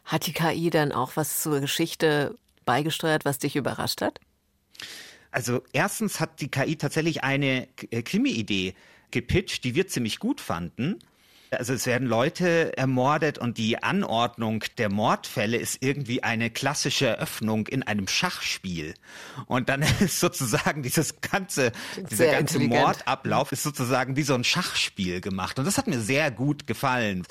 Hat 0.07 0.27
die 0.27 0.33
KI 0.33 0.71
dann 0.71 0.93
auch 0.93 1.17
was 1.17 1.43
zur 1.43 1.61
Geschichte 1.61 2.39
beigesteuert, 2.69 3.25
was 3.25 3.39
dich 3.39 3.57
überrascht 3.57 4.03
hat? 4.03 4.21
Also 5.31 5.63
erstens 5.73 6.21
hat 6.21 6.41
die 6.41 6.51
KI 6.51 6.77
tatsächlich 6.77 7.23
eine 7.23 7.69
äh, 7.91 8.03
Krimi-Idee 8.03 8.75
gepitcht, 9.11 9.65
die 9.65 9.75
wir 9.75 9.87
ziemlich 9.89 10.19
gut 10.19 10.41
fanden. 10.41 10.99
Also 11.51 11.73
es 11.73 11.87
werden 11.87 12.07
Leute 12.07 12.77
ermordet 12.77 13.39
und 13.39 13.59
die 13.59 13.83
Anordnung 13.83 14.65
der 14.77 14.91
Mordfälle 14.91 15.57
ist 15.57 15.83
irgendwie 15.83 16.23
eine 16.23 16.51
klassische 16.51 17.07
Eröffnung 17.07 17.67
in 17.67 17.83
einem 17.83 18.09
Schachspiel. 18.09 18.95
Und 19.47 19.69
dann 19.69 19.83
ist 20.01 20.21
sozusagen 20.21 20.83
dieses 20.83 21.21
ganze, 21.21 21.73
dieser 22.11 22.27
ganze 22.31 22.59
Mordablauf 22.59 23.53
ist 23.53 23.63
sozusagen 23.63 24.17
wie 24.17 24.23
so 24.23 24.35
ein 24.35 24.45
Schachspiel 24.45 25.21
gemacht. 25.21 25.59
Und 25.59 25.65
das 25.65 25.79
hat 25.79 25.87
mir 25.87 26.01
sehr 26.01 26.31
gut 26.31 26.67
gefallen. 26.67 27.25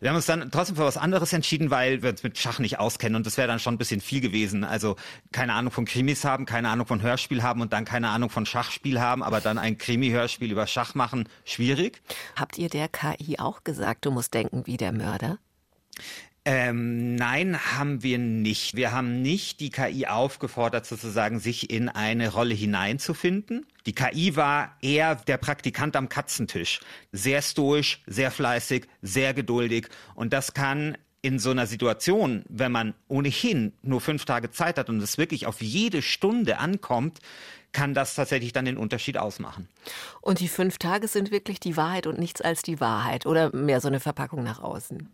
Wir 0.00 0.10
haben 0.10 0.16
uns 0.16 0.26
dann 0.26 0.50
trotzdem 0.50 0.76
für 0.76 0.84
was 0.84 0.96
anderes 0.96 1.32
entschieden, 1.32 1.70
weil 1.70 2.02
wir 2.02 2.10
uns 2.10 2.22
mit 2.22 2.38
Schach 2.38 2.58
nicht 2.58 2.78
auskennen 2.78 3.16
und 3.16 3.26
das 3.26 3.36
wäre 3.36 3.48
dann 3.48 3.60
schon 3.60 3.74
ein 3.74 3.78
bisschen 3.78 4.00
viel 4.00 4.20
gewesen. 4.20 4.64
Also 4.64 4.96
keine 5.32 5.54
Ahnung 5.54 5.72
von 5.72 5.84
Krimis 5.84 6.24
haben, 6.24 6.46
keine 6.46 6.68
Ahnung 6.70 6.86
von 6.86 7.02
Hörspiel 7.02 7.42
haben 7.42 7.60
und 7.60 7.72
dann 7.72 7.84
keine 7.84 8.08
Ahnung 8.08 8.30
von 8.30 8.46
Schachspiel 8.46 9.00
haben, 9.00 9.22
aber 9.22 9.40
dann 9.40 9.58
ein 9.58 9.78
Krimi-Hörspiel 9.78 10.50
über 10.50 10.66
Schach 10.66 10.94
machen, 10.94 11.28
schwierig. 11.44 12.00
Habt 12.36 12.58
ihr 12.58 12.68
der 12.68 12.88
KI 12.88 13.38
auch 13.38 13.59
gesagt, 13.64 14.04
du 14.04 14.10
musst 14.10 14.34
denken 14.34 14.66
wie 14.66 14.76
der 14.76 14.92
Mörder? 14.92 15.38
Ähm, 16.46 17.16
nein, 17.16 17.58
haben 17.76 18.02
wir 18.02 18.18
nicht. 18.18 18.74
Wir 18.74 18.92
haben 18.92 19.20
nicht 19.20 19.60
die 19.60 19.68
KI 19.68 20.06
aufgefordert, 20.06 20.86
sozusagen 20.86 21.38
sich 21.38 21.70
in 21.70 21.90
eine 21.90 22.32
Rolle 22.32 22.54
hineinzufinden. 22.54 23.66
Die 23.84 23.94
KI 23.94 24.36
war 24.36 24.76
eher 24.80 25.16
der 25.16 25.36
Praktikant 25.36 25.96
am 25.96 26.08
Katzentisch. 26.08 26.80
Sehr 27.12 27.42
stoisch, 27.42 28.02
sehr 28.06 28.30
fleißig, 28.30 28.86
sehr 29.02 29.34
geduldig. 29.34 29.88
Und 30.14 30.32
das 30.32 30.54
kann 30.54 30.96
in 31.22 31.38
so 31.38 31.50
einer 31.50 31.66
Situation, 31.66 32.44
wenn 32.48 32.72
man 32.72 32.94
ohnehin 33.08 33.74
nur 33.82 34.00
fünf 34.00 34.24
Tage 34.24 34.50
Zeit 34.50 34.78
hat 34.78 34.88
und 34.88 35.02
es 35.02 35.18
wirklich 35.18 35.46
auf 35.46 35.60
jede 35.60 36.00
Stunde 36.00 36.58
ankommt, 36.58 37.18
kann 37.72 37.94
das 37.94 38.14
tatsächlich 38.14 38.52
dann 38.52 38.64
den 38.64 38.76
Unterschied 38.76 39.16
ausmachen. 39.18 39.68
Und 40.20 40.40
die 40.40 40.48
fünf 40.48 40.78
Tage 40.78 41.08
sind 41.08 41.30
wirklich 41.30 41.60
die 41.60 41.76
Wahrheit 41.76 42.06
und 42.06 42.18
nichts 42.18 42.40
als 42.40 42.62
die 42.62 42.80
Wahrheit 42.80 43.26
oder 43.26 43.54
mehr 43.54 43.80
so 43.80 43.88
eine 43.88 44.00
Verpackung 44.00 44.42
nach 44.42 44.60
außen? 44.60 45.08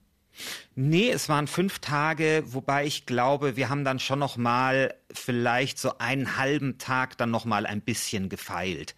Nee, 0.75 1.11
es 1.11 1.29
waren 1.29 1.47
fünf 1.47 1.79
Tage, 1.79 2.43
wobei 2.47 2.85
ich 2.85 3.07
glaube, 3.07 3.57
wir 3.57 3.69
haben 3.69 3.85
dann 3.85 3.99
schon 3.99 4.19
noch 4.19 4.37
mal 4.37 4.95
vielleicht 5.11 5.79
so 5.79 5.99
einen 5.99 6.37
halben 6.37 6.79
Tag 6.79 7.17
dann 7.17 7.31
noch 7.31 7.45
mal 7.45 7.67
ein 7.67 7.81
bisschen 7.81 8.29
gefeilt. 8.29 8.95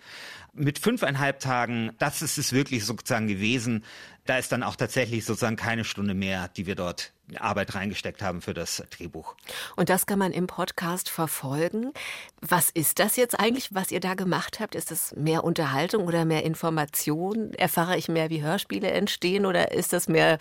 Mit 0.53 0.81
fünfeinhalb 0.81 1.39
Tagen, 1.39 1.93
das 1.99 2.23
ist 2.23 2.39
es 2.39 2.53
wirklich 2.53 2.85
sozusagen 2.85 3.29
gewesen, 3.29 3.85
da 4.25 4.39
ist 4.39 4.51
dann 4.51 4.65
auch 4.65 4.75
tatsächlich 4.75 5.25
sozusagen 5.25 5.57
keine 5.57 5.85
Stunde 5.85 6.15
mehr, 6.15 6.49
die 6.49 6.67
wir 6.67 6.75
dort 6.75 7.13
Arbeit 7.39 7.75
reingesteckt 7.75 8.23
haben 8.23 8.41
für 8.41 8.55
das 8.55 8.83
Drehbuch. 8.91 9.35
Und 9.77 9.89
das 9.89 10.07
kann 10.07 10.19
man 10.19 10.33
im 10.33 10.47
Podcast 10.47 11.09
verfolgen. 11.11 11.93
Was 12.41 12.71
ist 12.71 12.99
das 12.99 13.17
jetzt 13.17 13.39
eigentlich, 13.39 13.75
was 13.75 13.91
ihr 13.91 14.01
da 14.01 14.15
gemacht 14.15 14.61
habt? 14.61 14.75
Ist 14.75 14.91
das 14.91 15.15
mehr 15.17 15.45
Unterhaltung 15.45 16.07
oder 16.07 16.25
mehr 16.25 16.45
Information? 16.45 17.53
Erfahre 17.55 17.97
ich 17.97 18.09
mehr, 18.09 18.31
wie 18.31 18.43
Hörspiele 18.43 18.91
entstehen 18.91 19.47
oder 19.47 19.73
ist 19.73 19.93
das 19.93 20.09
mehr, 20.09 20.39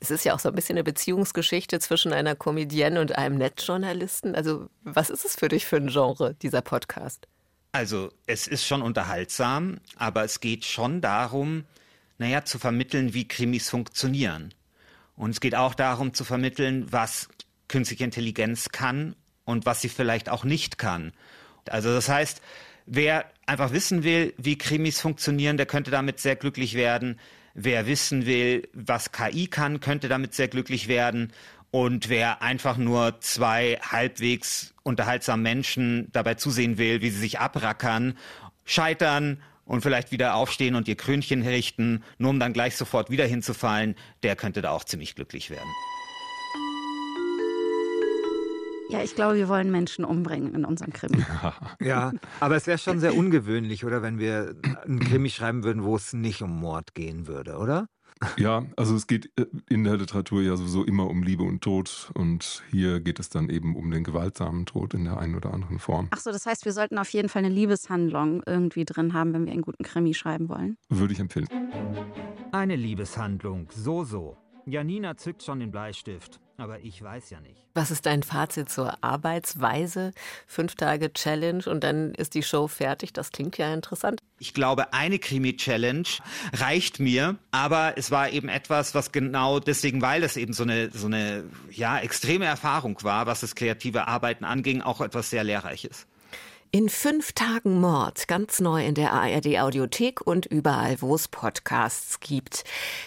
es 0.00 0.10
ist 0.10 0.24
ja 0.24 0.34
auch 0.34 0.38
so 0.38 0.48
ein 0.48 0.54
bisschen 0.54 0.76
eine 0.76 0.84
Beziehungsgeschichte 0.84 1.80
zwischen 1.80 2.12
einer 2.12 2.36
Comedienne 2.36 3.00
und 3.00 3.16
einem 3.18 3.36
Netzjournalisten. 3.38 4.34
Also 4.34 4.68
was 4.82 5.10
ist 5.10 5.24
es 5.24 5.36
für 5.36 5.48
dich 5.48 5.66
für 5.66 5.76
ein 5.76 5.88
Genre, 5.88 6.34
dieser 6.34 6.62
Podcast? 6.62 7.26
Also 7.72 8.10
es 8.26 8.46
ist 8.46 8.64
schon 8.64 8.82
unterhaltsam, 8.82 9.78
aber 9.96 10.24
es 10.24 10.40
geht 10.40 10.64
schon 10.64 11.00
darum, 11.00 11.64
naja, 12.18 12.44
zu 12.44 12.58
vermitteln, 12.58 13.14
wie 13.14 13.28
Krimis 13.28 13.70
funktionieren. 13.70 14.52
Und 15.18 15.30
es 15.30 15.40
geht 15.40 15.56
auch 15.56 15.74
darum 15.74 16.14
zu 16.14 16.24
vermitteln, 16.24 16.86
was 16.90 17.28
künstliche 17.66 18.04
Intelligenz 18.04 18.68
kann 18.70 19.16
und 19.44 19.66
was 19.66 19.80
sie 19.80 19.88
vielleicht 19.88 20.28
auch 20.28 20.44
nicht 20.44 20.78
kann. 20.78 21.12
Also 21.68 21.92
das 21.92 22.08
heißt, 22.08 22.40
wer 22.86 23.26
einfach 23.44 23.72
wissen 23.72 24.04
will, 24.04 24.32
wie 24.38 24.56
Krimis 24.56 25.00
funktionieren, 25.00 25.56
der 25.56 25.66
könnte 25.66 25.90
damit 25.90 26.20
sehr 26.20 26.36
glücklich 26.36 26.74
werden. 26.74 27.18
Wer 27.52 27.88
wissen 27.88 28.26
will, 28.26 28.68
was 28.72 29.10
KI 29.10 29.48
kann, 29.48 29.80
könnte 29.80 30.08
damit 30.08 30.34
sehr 30.34 30.46
glücklich 30.46 30.86
werden. 30.86 31.32
Und 31.72 32.08
wer 32.08 32.40
einfach 32.40 32.76
nur 32.76 33.20
zwei 33.20 33.78
halbwegs 33.82 34.72
unterhaltsamen 34.84 35.42
Menschen 35.42 36.08
dabei 36.12 36.34
zusehen 36.34 36.78
will, 36.78 37.02
wie 37.02 37.10
sie 37.10 37.18
sich 37.18 37.40
abrackern, 37.40 38.16
scheitern 38.64 39.42
und 39.68 39.82
vielleicht 39.82 40.10
wieder 40.10 40.34
aufstehen 40.34 40.74
und 40.74 40.88
ihr 40.88 40.96
Krönchen 40.96 41.42
richten, 41.42 42.02
nur 42.16 42.30
um 42.30 42.40
dann 42.40 42.52
gleich 42.52 42.76
sofort 42.76 43.10
wieder 43.10 43.26
hinzufallen, 43.26 43.94
der 44.22 44.34
könnte 44.34 44.62
da 44.62 44.70
auch 44.70 44.82
ziemlich 44.82 45.14
glücklich 45.14 45.50
werden. 45.50 45.68
Ja, 48.90 49.02
ich 49.02 49.14
glaube, 49.14 49.36
wir 49.36 49.48
wollen 49.48 49.70
Menschen 49.70 50.06
umbringen 50.06 50.54
in 50.54 50.64
unserem 50.64 50.94
Krimi. 50.94 51.22
ja, 51.80 52.12
aber 52.40 52.56
es 52.56 52.66
wäre 52.66 52.78
schon 52.78 53.00
sehr 53.00 53.14
ungewöhnlich, 53.14 53.84
oder, 53.84 54.00
wenn 54.00 54.18
wir 54.18 54.54
einen 54.86 54.98
Krimi 54.98 55.28
schreiben 55.28 55.62
würden, 55.62 55.84
wo 55.84 55.96
es 55.96 56.14
nicht 56.14 56.40
um 56.40 56.58
Mord 56.58 56.94
gehen 56.94 57.26
würde, 57.26 57.58
oder? 57.58 57.88
Ja, 58.36 58.66
also 58.76 58.94
es 58.94 59.06
geht 59.06 59.30
äh, 59.38 59.46
in 59.68 59.84
der 59.84 59.96
Literatur 59.96 60.42
ja 60.42 60.56
sowieso 60.56 60.84
immer 60.84 61.08
um 61.08 61.22
Liebe 61.22 61.42
und 61.42 61.60
Tod 61.60 62.10
und 62.14 62.62
hier 62.70 63.00
geht 63.00 63.18
es 63.18 63.28
dann 63.28 63.48
eben 63.48 63.76
um 63.76 63.90
den 63.90 64.04
gewaltsamen 64.04 64.66
Tod 64.66 64.94
in 64.94 65.04
der 65.04 65.18
einen 65.18 65.34
oder 65.34 65.52
anderen 65.52 65.78
Form. 65.78 66.08
Ach 66.10 66.20
so, 66.20 66.30
das 66.30 66.46
heißt, 66.46 66.64
wir 66.64 66.72
sollten 66.72 66.98
auf 66.98 67.10
jeden 67.10 67.28
Fall 67.28 67.44
eine 67.44 67.54
Liebeshandlung 67.54 68.42
irgendwie 68.46 68.84
drin 68.84 69.12
haben, 69.12 69.32
wenn 69.32 69.46
wir 69.46 69.52
einen 69.52 69.62
guten 69.62 69.84
Krimi 69.84 70.14
schreiben 70.14 70.48
wollen. 70.48 70.76
Würde 70.88 71.12
ich 71.12 71.20
empfehlen. 71.20 71.48
Eine 72.52 72.76
Liebeshandlung, 72.76 73.68
so 73.74 74.04
so. 74.04 74.36
Janina 74.66 75.16
zückt 75.16 75.42
schon 75.42 75.60
den 75.60 75.70
Bleistift. 75.70 76.40
Aber 76.58 76.80
ich 76.80 77.00
weiß 77.00 77.30
ja 77.30 77.40
nicht. 77.40 77.54
Was 77.74 77.92
ist 77.92 78.04
dein 78.04 78.24
Fazit 78.24 78.68
zur 78.68 79.04
Arbeitsweise? 79.04 80.10
Fünf 80.48 80.74
Tage 80.74 81.12
Challenge 81.12 81.62
und 81.66 81.84
dann 81.84 82.14
ist 82.14 82.34
die 82.34 82.42
Show 82.42 82.66
fertig. 82.66 83.12
Das 83.12 83.30
klingt 83.30 83.56
ja 83.58 83.72
interessant. 83.72 84.18
Ich 84.40 84.54
glaube, 84.54 84.92
eine 84.92 85.20
Krimi-Challenge 85.20 86.08
reicht 86.54 86.98
mir, 86.98 87.36
aber 87.52 87.94
es 87.96 88.10
war 88.10 88.30
eben 88.30 88.48
etwas, 88.48 88.96
was 88.96 89.12
genau 89.12 89.60
deswegen, 89.60 90.02
weil 90.02 90.24
es 90.24 90.36
eben 90.36 90.52
so 90.52 90.64
eine, 90.64 90.90
so 90.90 91.06
eine, 91.06 91.44
ja, 91.70 92.00
extreme 92.00 92.46
Erfahrung 92.46 92.98
war, 93.04 93.26
was 93.26 93.40
das 93.40 93.54
kreative 93.54 94.08
Arbeiten 94.08 94.44
anging, 94.44 94.82
auch 94.82 95.00
etwas 95.00 95.30
sehr 95.30 95.44
Lehrreiches. 95.44 96.08
In 96.70 96.90
fünf 96.90 97.32
Tagen 97.32 97.80
Mord, 97.80 98.28
ganz 98.28 98.60
neu 98.60 98.84
in 98.84 98.94
der 98.94 99.14
ARD 99.14 99.58
Audiothek 99.58 100.20
und 100.20 100.44
überall, 100.44 101.00
wo 101.00 101.14
es 101.14 101.26
Podcasts 101.26 102.20
gibt. 102.20 102.64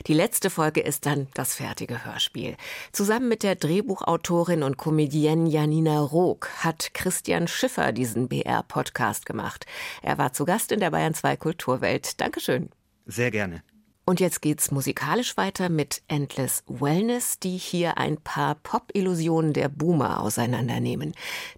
Die 0.07 0.15
letzte 0.15 0.49
Folge 0.49 0.81
ist 0.81 1.05
dann 1.05 1.27
das 1.35 1.53
fertige 1.53 2.03
Hörspiel. 2.03 2.57
Zusammen 2.91 3.27
mit 3.27 3.43
der 3.43 3.53
Drehbuchautorin 3.53 4.63
und 4.63 4.77
Comedienne 4.77 5.47
Janina 5.47 6.01
Rook 6.01 6.49
hat 6.63 6.95
Christian 6.95 7.47
Schiffer 7.47 7.91
diesen 7.91 8.27
BR-Podcast 8.29 9.27
gemacht. 9.27 9.67
Er 10.01 10.17
war 10.17 10.33
zu 10.33 10.45
Gast 10.45 10.71
in 10.71 10.79
der 10.79 10.89
Bayern 10.89 11.13
2 11.13 11.37
Kulturwelt. 11.37 12.19
Dankeschön. 12.19 12.71
Sehr 13.05 13.29
gerne. 13.29 13.61
Und 14.05 14.19
jetzt 14.19 14.41
geht's 14.41 14.71
musikalisch 14.71 15.37
weiter 15.37 15.69
mit 15.69 16.01
Endless 16.07 16.63
Wellness, 16.65 17.37
die 17.37 17.57
hier 17.57 17.99
ein 17.99 18.17
paar 18.17 18.55
Pop-Illusionen 18.55 19.53
der 19.53 19.69
Boomer 19.69 20.19
auseinandernehmen. 20.19 21.13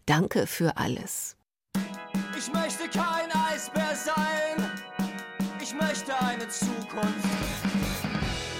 Danke 0.06 0.48
für 0.48 0.76
alles. 0.76 1.38
Ich 2.36 2.52
möchte 2.52 2.90
kein 2.90 3.32
Eisbär 3.52 3.96
sein. 3.96 4.72
Ich 5.62 5.74
möchte 5.74 6.20
eine 6.20 6.48
Zukunft. 6.50 7.28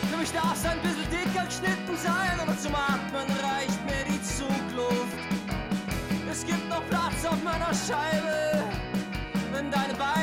Für 0.10 0.18
mich 0.18 0.32
darf 0.32 0.54
es 0.54 0.66
ein 0.66 0.80
bisschen 0.82 1.10
dicker 1.10 1.46
geschnitten 1.46 1.98
sein, 1.98 2.40
aber 2.40 2.58
zum 2.58 2.76
Atmen 2.76 3.28
reicht 3.42 3.84
mir 3.86 4.06
die 4.08 4.22
Zugluft. 4.22 5.18
Es 6.32 6.46
gibt 6.46 6.70
noch 6.70 6.88
Platz 6.90 7.26
auf 7.26 7.42
meiner 7.44 7.74
Scheibe, 7.74 8.64
wenn 9.52 9.72
deine 9.72 9.94
Beine 9.96 10.23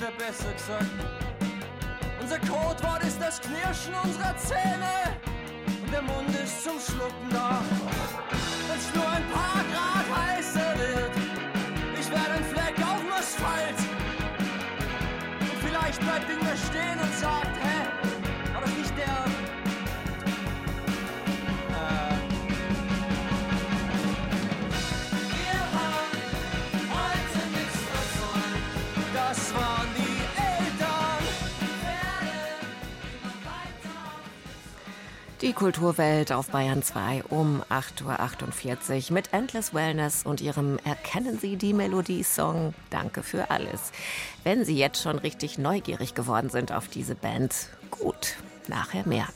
schon 0.00 0.16
besser 0.16 0.52
gesagt. 0.52 0.86
Unser 2.20 2.38
Codewort 2.38 3.02
ist 3.04 3.20
das 3.20 3.40
Knirschen 3.40 3.94
unserer 4.02 4.34
Zähne 4.38 5.16
und 5.82 5.92
der 5.92 6.02
Mund 6.02 6.28
ist 6.42 6.64
zum 6.64 6.78
Schlucken 6.80 7.28
da. 7.30 7.60
Wenn's 8.68 8.94
nur 8.94 9.08
ein 9.08 9.26
paar 9.30 9.62
Grad 9.72 10.06
heißer 10.16 10.78
wird, 10.78 11.12
ich 11.98 12.10
werde 12.10 12.32
ein 12.32 12.44
Fleck 12.44 12.76
auf 12.80 13.00
dem 13.00 13.12
Asphalt. 13.12 13.78
Und 15.40 15.58
vielleicht 15.66 16.00
bleibt 16.00 16.30
irgendwer 16.30 16.56
stehen 16.56 16.98
und 16.98 17.14
sagt, 17.18 17.54
hä, 17.62 17.89
Die 35.50 35.56
Kulturwelt 35.56 36.30
auf 36.30 36.50
Bayern 36.50 36.80
2 36.80 37.24
um 37.28 37.64
8.48 37.70 39.08
Uhr 39.08 39.14
mit 39.14 39.32
Endless 39.32 39.74
Wellness 39.74 40.22
und 40.24 40.40
ihrem 40.40 40.78
Erkennen 40.84 41.40
Sie 41.40 41.56
die 41.56 41.72
Melodie-Song 41.72 42.72
Danke 42.90 43.24
für 43.24 43.50
alles. 43.50 43.90
Wenn 44.44 44.64
Sie 44.64 44.78
jetzt 44.78 45.02
schon 45.02 45.18
richtig 45.18 45.58
neugierig 45.58 46.14
geworden 46.14 46.50
sind 46.50 46.70
auf 46.70 46.86
diese 46.86 47.16
Band, 47.16 47.52
gut, 47.90 48.36
nachher 48.68 49.04
mehr. 49.08 49.26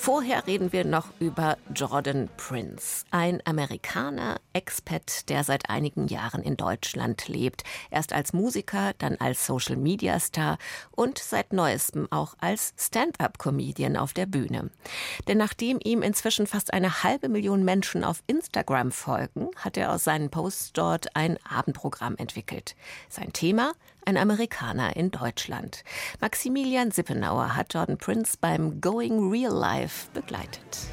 Vorher 0.00 0.46
reden 0.46 0.72
wir 0.72 0.84
noch 0.84 1.08
über 1.18 1.58
Jordan 1.74 2.30
Prince, 2.36 3.04
ein 3.10 3.42
Amerikaner, 3.44 4.36
Expat, 4.52 5.28
der 5.28 5.42
seit 5.42 5.68
einigen 5.68 6.06
Jahren 6.06 6.40
in 6.40 6.56
Deutschland 6.56 7.26
lebt. 7.26 7.64
Erst 7.90 8.12
als 8.12 8.32
Musiker, 8.32 8.92
dann 8.98 9.16
als 9.16 9.44
Social-Media-Star 9.44 10.56
und 10.92 11.18
seit 11.18 11.52
neuestem 11.52 12.06
auch 12.10 12.36
als 12.40 12.74
Stand-up-Comedian 12.78 13.96
auf 13.96 14.12
der 14.12 14.26
Bühne. 14.26 14.70
Denn 15.26 15.36
nachdem 15.36 15.80
ihm 15.82 16.02
inzwischen 16.02 16.46
fast 16.46 16.72
eine 16.72 17.02
halbe 17.02 17.28
Million 17.28 17.64
Menschen 17.64 18.04
auf 18.04 18.22
Instagram 18.28 18.92
folgen, 18.92 19.50
hat 19.56 19.76
er 19.76 19.92
aus 19.92 20.04
seinen 20.04 20.30
Posts 20.30 20.74
dort 20.74 21.16
ein 21.16 21.38
Abendprogramm 21.44 22.16
entwickelt. 22.16 22.76
Sein 23.08 23.32
Thema 23.32 23.72
ein 24.08 24.16
Amerikaner 24.16 24.96
in 24.96 25.10
Deutschland. 25.10 25.84
Maximilian 26.18 26.90
Sippenauer 26.90 27.54
hat 27.54 27.74
Jordan 27.74 27.98
Prince 27.98 28.38
beim 28.40 28.80
Going 28.80 29.30
Real 29.30 29.52
Life 29.52 30.08
begleitet. 30.14 30.88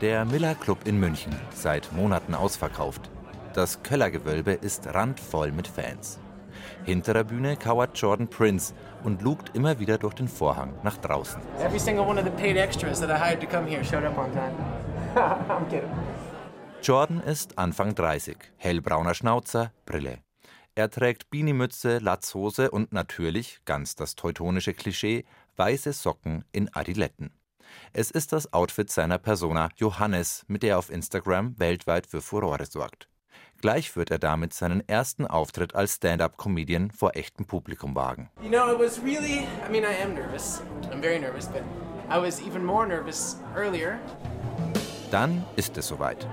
Der 0.00 0.24
Miller 0.24 0.54
Club 0.54 0.78
in 0.86 0.98
München, 0.98 1.36
seit 1.54 1.92
Monaten 1.92 2.34
ausverkauft. 2.34 3.10
Das 3.52 3.82
Kellergewölbe 3.82 4.52
ist 4.52 4.86
randvoll 4.86 5.52
mit 5.52 5.68
Fans. 5.68 6.18
Hinter 6.86 7.12
der 7.12 7.24
Bühne 7.24 7.58
kauert 7.58 7.98
Jordan 7.98 8.28
Prince 8.28 8.72
und 9.04 9.20
lugt 9.20 9.54
immer 9.54 9.78
wieder 9.78 9.98
durch 9.98 10.14
den 10.14 10.28
Vorhang 10.28 10.72
nach 10.82 10.96
draußen. 10.96 11.42
Every 11.62 11.78
single 11.78 12.06
one 12.06 12.18
of 12.18 12.24
the 12.24 12.42
paid 12.42 12.56
extras 12.56 13.00
that 13.00 13.10
I 13.10 13.22
hired 13.22 13.42
to 13.42 13.46
come 13.46 13.68
here 13.68 13.84
showed 13.84 14.06
up 14.06 14.16
on 14.16 14.32
time. 14.32 14.54
I'm 15.14 15.68
kidding. 15.68 15.90
Jordan 16.80 17.20
ist 17.20 17.58
Anfang 17.58 17.94
30, 17.94 18.38
hellbrauner 18.56 19.12
Schnauzer, 19.12 19.72
Brille. 19.84 20.20
Er 20.80 20.90
trägt 20.90 21.28
Beanie-Mütze, 21.28 21.98
Latzhose 21.98 22.70
und 22.70 22.90
natürlich, 22.90 23.60
ganz 23.66 23.96
das 23.96 24.16
teutonische 24.16 24.72
Klischee, 24.72 25.26
weiße 25.56 25.92
Socken 25.92 26.42
in 26.52 26.74
Adiletten. 26.74 27.34
Es 27.92 28.10
ist 28.10 28.32
das 28.32 28.54
Outfit 28.54 28.90
seiner 28.90 29.18
Persona 29.18 29.68
Johannes, 29.76 30.46
mit 30.48 30.62
der 30.62 30.70
er 30.70 30.78
auf 30.78 30.88
Instagram 30.88 31.58
weltweit 31.58 32.06
für 32.06 32.22
Furore 32.22 32.64
sorgt. 32.64 33.10
Gleich 33.60 33.94
wird 33.94 34.10
er 34.10 34.18
damit 34.18 34.54
seinen 34.54 34.80
ersten 34.88 35.26
Auftritt 35.26 35.74
als 35.74 35.96
Stand-up-Comedian 35.96 36.90
vor 36.92 37.14
echtem 37.14 37.44
Publikum 37.44 37.94
wagen. 37.94 38.30
You 38.42 38.48
know, 38.48 38.72
it 38.72 38.78
was 38.78 39.02
really, 39.02 39.46
I 39.62 39.70
mean, 39.70 39.84
I 39.84 40.02
am 40.02 40.14
nervous. 40.14 40.62
I'm 40.90 41.02
very 41.02 41.18
nervous, 41.18 41.46
but 41.46 41.62
I 42.08 42.18
was 42.18 42.40
even 42.40 42.64
more 42.64 42.88
nervous 42.88 43.38
earlier. 43.54 43.98
Dann 45.10 45.44
ist 45.56 45.76
es 45.76 45.88
soweit. 45.88 46.26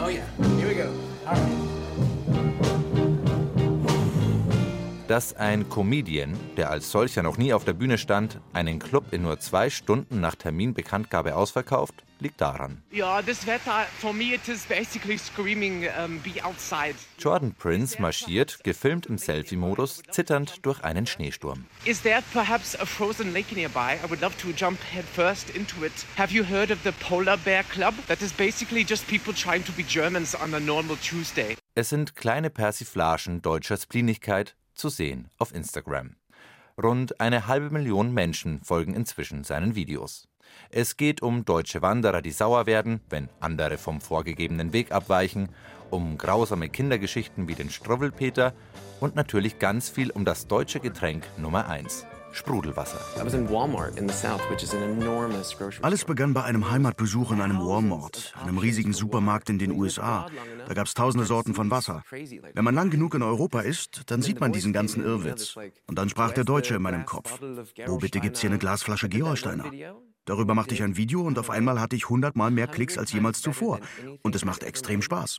Oh 0.00 0.08
yeah, 0.08 0.22
here 0.56 0.68
we 0.68 0.76
go. 0.76 0.88
All 1.26 1.34
right. 1.34 1.81
Dass 5.12 5.36
ein 5.36 5.68
Comedian, 5.68 6.38
der 6.56 6.70
als 6.70 6.90
solcher 6.90 7.22
noch 7.22 7.36
nie 7.36 7.52
auf 7.52 7.66
der 7.66 7.74
Bühne 7.74 7.98
stand, 7.98 8.40
einen 8.54 8.78
Club 8.78 9.12
in 9.12 9.20
nur 9.20 9.38
zwei 9.40 9.68
Stunden 9.68 10.22
nach 10.22 10.36
Terminbekanntgabe 10.36 11.36
ausverkauft, 11.36 12.02
liegt 12.18 12.40
daran. 12.40 12.82
Ja, 12.90 13.20
das 13.20 13.46
Wetter, 13.46 13.84
for 13.98 14.14
me 14.14 14.32
it 14.32 14.48
is 14.48 14.64
basically 14.64 15.18
screaming, 15.18 15.86
um, 16.02 16.18
be 16.20 16.42
outside. 16.42 16.94
Jordan 17.18 17.52
Prince 17.52 18.00
marschiert, 18.00 18.64
gefilmt 18.64 19.04
im 19.04 19.18
Selfie-Modus, 19.18 20.02
zitternd 20.10 20.64
durch 20.64 20.82
einen 20.82 21.06
Schneesturm. 21.06 21.66
Is 21.84 22.00
there 22.00 22.22
perhaps 22.32 22.74
a 22.80 22.86
frozen 22.86 23.34
lake 23.34 23.54
nearby? 23.54 23.98
I 24.02 24.08
would 24.08 24.22
love 24.22 24.34
to 24.38 24.48
jump 24.56 24.78
headfirst 24.94 25.50
into 25.50 25.84
it. 25.84 25.92
Have 26.16 26.32
you 26.32 26.42
heard 26.42 26.70
of 26.70 26.78
the 26.84 26.92
Polar 27.06 27.36
Bear 27.36 27.64
Club? 27.64 27.92
That 28.08 28.22
is 28.22 28.32
basically 28.32 28.82
just 28.82 29.06
people 29.08 29.34
trying 29.34 29.62
to 29.66 29.72
be 29.72 29.84
Germans 29.86 30.34
on 30.34 30.54
a 30.54 30.60
normal 30.60 30.96
Tuesday. 30.96 31.58
Es 31.74 31.90
sind 31.90 32.16
kleine 32.16 32.48
Persiflagen 32.48 33.42
deutscher 33.42 33.76
Splinigkeit 33.76 34.56
zu 34.82 34.88
sehen 34.88 35.30
auf 35.38 35.54
Instagram. 35.54 36.16
Rund 36.82 37.20
eine 37.20 37.46
halbe 37.46 37.70
Million 37.70 38.12
Menschen 38.12 38.60
folgen 38.64 38.94
inzwischen 38.94 39.44
seinen 39.44 39.76
Videos. 39.76 40.26
Es 40.70 40.96
geht 40.96 41.22
um 41.22 41.44
deutsche 41.44 41.82
Wanderer, 41.82 42.20
die 42.20 42.32
sauer 42.32 42.66
werden, 42.66 43.00
wenn 43.08 43.28
andere 43.38 43.78
vom 43.78 44.00
vorgegebenen 44.00 44.72
Weg 44.72 44.90
abweichen, 44.90 45.50
um 45.90 46.18
grausame 46.18 46.68
Kindergeschichten 46.68 47.46
wie 47.46 47.54
den 47.54 47.70
Struwwelpeter 47.70 48.54
und 48.98 49.14
natürlich 49.14 49.60
ganz 49.60 49.88
viel 49.88 50.10
um 50.10 50.24
das 50.24 50.48
deutsche 50.48 50.80
Getränk 50.80 51.22
Nummer 51.38 51.68
1, 51.68 52.04
Sprudelwasser. 52.32 52.98
Alles 55.82 56.04
begann 56.04 56.34
bei 56.34 56.42
einem 56.44 56.70
Heimatbesuch 56.70 57.32
in 57.32 57.40
einem 57.40 57.58
Walmart, 57.58 58.34
einem 58.42 58.58
riesigen 58.58 58.92
Supermarkt 58.92 59.50
in 59.50 59.58
den 59.58 59.72
USA. 59.72 60.26
Da 60.66 60.74
gab 60.74 60.86
es 60.86 60.94
tausende 60.94 61.26
Sorten 61.26 61.54
von 61.54 61.70
Wasser. 61.70 62.02
Wenn 62.10 62.64
man 62.64 62.74
lang 62.74 62.90
genug 62.90 63.14
in 63.14 63.22
Europa 63.22 63.60
ist, 63.60 64.02
dann 64.10 64.22
sieht 64.22 64.40
man 64.40 64.52
diesen 64.52 64.72
ganzen 64.72 65.04
Irrwitz. 65.04 65.56
Und 65.86 65.98
dann 65.98 66.08
sprach 66.08 66.32
der 66.32 66.44
Deutsche 66.44 66.74
in 66.74 66.82
meinem 66.82 67.04
Kopf. 67.04 67.40
Wo 67.86 67.98
bitte 67.98 68.20
gibt's 68.20 68.40
hier 68.40 68.50
eine 68.50 68.58
Glasflasche 68.58 69.08
Gerolsteiner? 69.08 69.70
Darüber 70.24 70.54
machte 70.54 70.74
ich 70.74 70.82
ein 70.82 70.96
Video 70.96 71.22
und 71.22 71.38
auf 71.38 71.50
einmal 71.50 71.80
hatte 71.80 71.96
ich 71.96 72.08
hundertmal 72.08 72.50
mehr 72.50 72.68
Klicks 72.68 72.96
als 72.96 73.12
jemals 73.12 73.42
zuvor. 73.42 73.80
Und 74.22 74.34
es 74.34 74.44
machte 74.44 74.66
extrem 74.66 75.02
Spaß. 75.02 75.38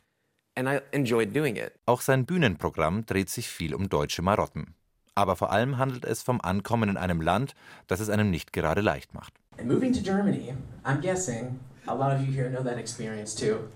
Auch 1.86 2.00
sein 2.00 2.26
Bühnenprogramm 2.26 3.06
dreht 3.06 3.30
sich 3.30 3.48
viel 3.48 3.74
um 3.74 3.88
deutsche 3.88 4.22
Marotten. 4.22 4.74
Aber 5.16 5.36
vor 5.36 5.52
allem 5.52 5.78
handelt 5.78 6.04
es 6.04 6.22
vom 6.22 6.40
Ankommen 6.40 6.88
in 6.88 6.96
einem 6.96 7.20
Land, 7.20 7.54
das 7.86 8.00
es 8.00 8.10
einem 8.10 8.30
nicht 8.30 8.52
gerade 8.52 8.80
leicht 8.80 9.14
macht. 9.14 9.32
And 9.58 9.68
moving 9.68 9.92
to 9.92 10.00
Germany, 10.00 10.54
I'm 10.84 11.00
guessing 11.00 11.60
a 11.86 11.94
lot 11.94 12.12
of 12.12 12.20
you 12.20 12.32
here 12.32 12.50
know 12.50 12.64
that 12.64 12.78
experience 12.78 13.34
too. 13.34 13.68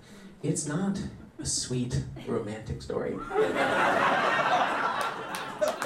It's 0.43 0.67
not 0.67 0.99
a 1.41 1.45
sweet 1.45 2.03
romantic 2.27 2.81
story. 2.81 3.17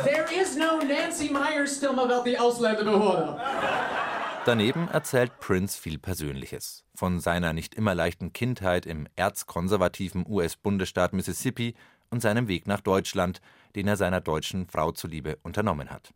There 0.04 0.26
is 0.34 0.58
no 0.58 0.80
Nancy 0.80 1.30
Myers 1.32 1.78
Stimme 1.78 2.10
wel 2.10 2.24
die 2.24 2.38
Ausländerbehörde. 2.38 3.40
Daneben 4.46 4.90
erzählt 4.90 5.40
Prince 5.40 5.80
viel 5.80 5.98
Persönliches. 5.98 6.84
Von 6.96 7.20
seiner 7.20 7.54
nicht 7.54 7.76
immer 7.76 7.96
leichten 7.96 8.34
Kindheit 8.34 8.86
im 8.86 9.08
erzkonservativen 9.16 10.26
US-Bundesstaat 10.28 11.14
Mississippi 11.14 11.76
und 12.14 12.22
seinem 12.22 12.48
Weg 12.48 12.68
nach 12.68 12.80
Deutschland, 12.80 13.42
den 13.76 13.88
er 13.88 13.98
seiner 13.98 14.22
deutschen 14.22 14.68
Frau 14.68 14.94
zuliebe 14.94 15.38
unternommen 15.44 15.90
hat. 15.90 16.14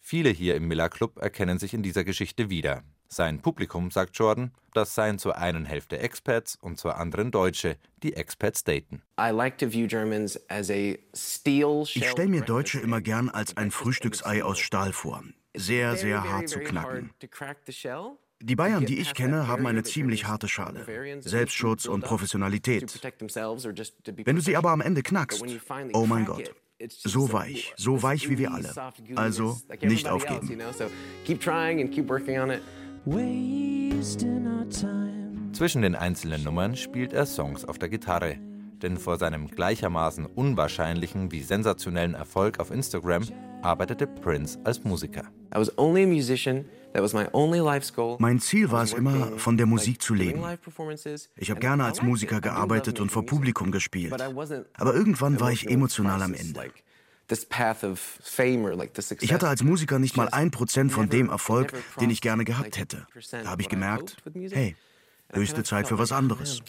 Viele 0.00 0.30
hier 0.30 0.56
im 0.56 0.66
Miller 0.66 0.88
Club 0.88 1.18
erkennen 1.18 1.58
sich 1.58 1.74
in 1.74 1.82
dieser 1.82 2.04
Geschichte 2.04 2.48
wieder. 2.50 2.82
Sein 3.08 3.40
Publikum, 3.40 3.90
sagt 3.90 4.16
Jordan, 4.16 4.52
das 4.72 4.94
seien 4.94 5.18
zur 5.18 5.36
einen 5.36 5.64
Hälfte 5.64 5.98
Expats 5.98 6.56
und 6.56 6.78
zur 6.78 6.96
anderen 6.96 7.30
Deutsche, 7.30 7.76
die 8.02 8.14
Expats 8.14 8.64
daten. 8.64 9.02
Ich 11.96 12.08
stelle 12.08 12.28
mir 12.28 12.42
Deutsche 12.42 12.80
immer 12.80 13.00
gern 13.00 13.28
als 13.28 13.56
ein 13.56 13.70
Frühstücksei 13.70 14.42
aus 14.42 14.58
Stahl 14.58 14.92
vor. 14.92 15.22
Sehr, 15.54 15.96
sehr 15.96 16.28
hart 16.28 16.48
zu 16.48 16.60
knacken. 16.60 17.10
Die 18.42 18.56
Bayern, 18.56 18.84
die 18.84 18.98
ich 18.98 19.14
kenne, 19.14 19.48
haben 19.48 19.66
eine 19.66 19.82
ziemlich 19.82 20.26
harte 20.26 20.48
Schale. 20.48 20.84
Selbstschutz 21.20 21.86
und 21.86 22.02
Professionalität. 22.02 23.00
Wenn 24.24 24.36
du 24.36 24.42
sie 24.42 24.56
aber 24.56 24.70
am 24.70 24.80
Ende 24.80 25.02
knackst, 25.02 25.42
oh 25.94 26.06
mein 26.06 26.26
Gott, 26.26 26.54
so 26.88 27.32
weich, 27.32 27.72
so 27.76 28.02
weich 28.02 28.28
wie 28.28 28.38
wir 28.38 28.52
alle. 28.52 28.72
Also 29.14 29.58
nicht 29.80 30.08
aufgeben. 30.08 30.60
Zwischen 35.52 35.82
den 35.82 35.94
einzelnen 35.94 36.44
Nummern 36.44 36.76
spielt 36.76 37.12
er 37.14 37.24
Songs 37.24 37.64
auf 37.64 37.78
der 37.78 37.88
Gitarre. 37.88 38.36
Denn 38.82 38.98
vor 38.98 39.16
seinem 39.16 39.48
gleichermaßen 39.48 40.26
unwahrscheinlichen 40.26 41.32
wie 41.32 41.40
sensationellen 41.40 42.12
Erfolg 42.12 42.60
auf 42.60 42.70
Instagram 42.70 43.22
arbeitete 43.62 44.06
Prince 44.06 44.58
als 44.64 44.84
Musiker. 44.84 45.24
Mein 48.18 48.40
Ziel 48.40 48.70
war 48.70 48.82
es 48.82 48.92
immer, 48.92 49.38
von 49.38 49.56
der 49.56 49.66
Musik 49.66 50.02
zu 50.02 50.14
leben. 50.14 50.42
Ich 51.36 51.50
habe 51.50 51.60
gerne 51.60 51.84
als 51.84 52.02
Musiker 52.02 52.40
gearbeitet 52.40 53.00
und 53.00 53.10
vor 53.10 53.26
Publikum 53.26 53.70
gespielt. 53.70 54.20
Aber 54.20 54.94
irgendwann 54.94 55.40
war 55.40 55.52
ich 55.52 55.68
emotional 55.68 56.22
am 56.22 56.34
Ende. 56.34 56.70
Ich 59.20 59.32
hatte 59.32 59.48
als 59.48 59.62
Musiker 59.62 59.98
nicht 59.98 60.16
mal 60.16 60.28
ein 60.28 60.50
Prozent 60.50 60.92
von 60.92 61.08
dem 61.08 61.28
Erfolg, 61.28 61.72
den 62.00 62.10
ich 62.10 62.20
gerne 62.20 62.44
gehabt 62.44 62.78
hätte. 62.78 63.06
Da 63.30 63.46
habe 63.46 63.62
ich 63.62 63.68
gemerkt, 63.68 64.16
hey, 64.50 64.76
höchste 65.32 65.64
Zeit 65.64 65.88
für 65.88 65.98
was 65.98 66.12
anderes. 66.12 66.62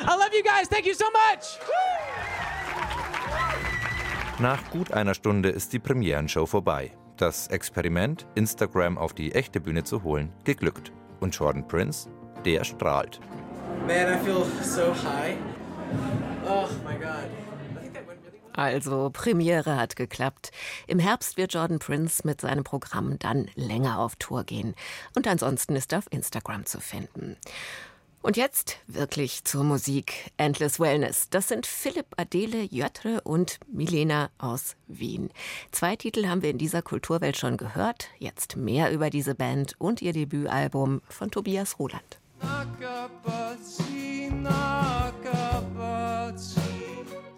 I 0.00 0.06
love 0.06 0.30
you 0.32 0.42
guys. 0.44 0.68
Thank 0.68 0.86
you 0.86 0.94
so 0.94 1.06
much. 1.06 1.58
Nach 4.38 4.70
gut 4.70 4.92
einer 4.92 5.14
Stunde 5.14 5.48
ist 5.48 5.72
die 5.72 5.80
Premierenshow 5.80 6.46
vorbei. 6.46 6.92
Das 7.18 7.48
Experiment, 7.48 8.28
Instagram 8.36 8.96
auf 8.96 9.12
die 9.12 9.34
echte 9.34 9.58
Bühne 9.58 9.82
zu 9.82 10.04
holen, 10.04 10.32
geglückt. 10.44 10.92
Und 11.18 11.34
Jordan 11.34 11.66
Prince, 11.66 12.08
der 12.44 12.62
strahlt. 12.62 13.18
Man, 13.88 14.14
I 14.14 14.24
feel 14.24 14.46
so 14.62 14.94
high. 14.94 15.36
Oh 16.46 16.68
my 16.86 16.94
God. 16.96 17.28
Also, 18.52 19.10
Premiere 19.12 19.76
hat 19.76 19.96
geklappt. 19.96 20.52
Im 20.86 21.00
Herbst 21.00 21.36
wird 21.36 21.54
Jordan 21.54 21.80
Prince 21.80 22.22
mit 22.24 22.40
seinem 22.40 22.62
Programm 22.62 23.18
dann 23.18 23.48
länger 23.56 23.98
auf 23.98 24.14
Tour 24.16 24.44
gehen. 24.44 24.74
Und 25.16 25.26
ansonsten 25.26 25.74
ist 25.74 25.92
er 25.92 25.98
auf 25.98 26.06
Instagram 26.10 26.66
zu 26.66 26.80
finden. 26.80 27.36
Und 28.28 28.36
jetzt 28.36 28.76
wirklich 28.86 29.44
zur 29.44 29.64
Musik. 29.64 30.30
Endless 30.36 30.78
Wellness. 30.78 31.30
Das 31.30 31.48
sind 31.48 31.64
Philipp 31.64 32.08
Adele 32.18 32.62
Jötre 32.62 33.22
und 33.22 33.58
Milena 33.72 34.28
aus 34.36 34.76
Wien. 34.86 35.30
Zwei 35.72 35.96
Titel 35.96 36.26
haben 36.26 36.42
wir 36.42 36.50
in 36.50 36.58
dieser 36.58 36.82
Kulturwelt 36.82 37.38
schon 37.38 37.56
gehört. 37.56 38.08
Jetzt 38.18 38.54
mehr 38.54 38.92
über 38.92 39.08
diese 39.08 39.34
Band 39.34 39.76
und 39.78 40.02
ihr 40.02 40.12
Debütalbum 40.12 41.00
von 41.08 41.30
Tobias 41.30 41.78
Roland. 41.78 42.20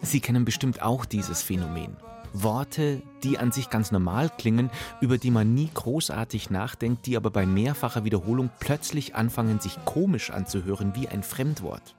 Sie 0.01 0.19
kennen 0.19 0.43
bestimmt 0.43 0.81
auch 0.81 1.05
dieses 1.05 1.41
Phänomen. 1.41 1.95
Worte, 2.33 3.01
die 3.23 3.37
an 3.37 3.51
sich 3.51 3.69
ganz 3.69 3.91
normal 3.91 4.29
klingen, 4.37 4.69
über 4.99 5.17
die 5.17 5.31
man 5.31 5.53
nie 5.53 5.69
großartig 5.73 6.49
nachdenkt, 6.49 7.05
die 7.05 7.17
aber 7.17 7.29
bei 7.29 7.45
mehrfacher 7.45 8.03
Wiederholung 8.03 8.49
plötzlich 8.59 9.15
anfangen, 9.15 9.59
sich 9.59 9.83
komisch 9.85 10.31
anzuhören 10.31 10.95
wie 10.95 11.07
ein 11.07 11.23
Fremdwort. 11.23 11.95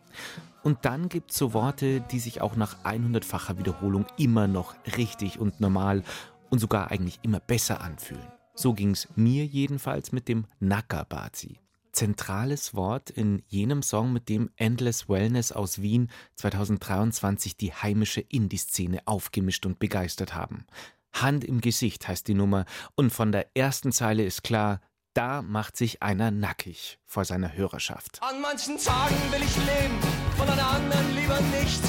Und 0.63 0.85
dann 0.85 1.09
gibt 1.09 1.33
es 1.33 1.39
so 1.39 1.55
Worte, 1.55 2.01
die 2.01 2.21
sich 2.21 2.41
auch 2.41 2.57
nach 2.57 2.85
100-facher 2.85 3.59
Wiederholung 3.59 4.07
immer 4.17 4.47
noch 4.47 4.75
richtig 4.97 5.39
und 5.39 5.61
normal 5.61 6.03
und 6.51 6.59
sogar 6.59 6.91
eigentlich 6.91 7.19
immer 7.23 7.41
besser 7.41 7.81
anfühlen. 7.81 8.27
So 8.55 8.75
ging 8.75 8.91
es 8.91 9.09
mir 9.17 9.45
jedenfalls 9.45 10.13
mit 10.13 10.29
dem 10.29 10.45
Nakabazi 10.61 11.62
zentrales 11.93 12.75
Wort 12.75 13.11
in 13.11 13.43
jenem 13.47 13.83
Song, 13.83 14.13
mit 14.13 14.29
dem 14.29 14.51
Endless 14.57 15.09
Wellness 15.09 15.53
aus 15.53 15.81
Wien 15.81 16.11
2023 16.37 17.57
die 17.57 17.73
heimische 17.73 18.21
Indie-Szene 18.21 19.01
aufgemischt 19.07 19.67
und 19.67 19.79
begeistert 19.79 20.35
haben. 20.35 20.67
Hand 21.13 21.45
im 21.45 21.61
Gesicht 21.61 22.09
heißt 22.09 22.27
die 22.27 22.35
Nummer 22.35 22.65
und 22.95 23.11
von 23.11 23.33
der 23.33 23.57
ersten 23.57 23.93
Zeile 23.93 24.25
ist 24.25 24.43
klar, 24.43 24.81
da 25.15 25.43
macht 25.43 25.77
sich 25.77 26.03
einer 26.03 26.31
nackig 26.31 26.99
vor 27.05 27.27
seiner 27.27 27.53
Hörerschaft. 27.53 28.19
An 28.23 28.41
manchen 28.41 28.79
Tagen 28.79 29.15
will 29.31 29.43
ich 29.43 29.57
leben 29.57 29.99
und 30.41 30.49
an 30.49 30.59
anderen 30.59 31.15
lieber 31.15 31.39
nicht. 31.61 31.83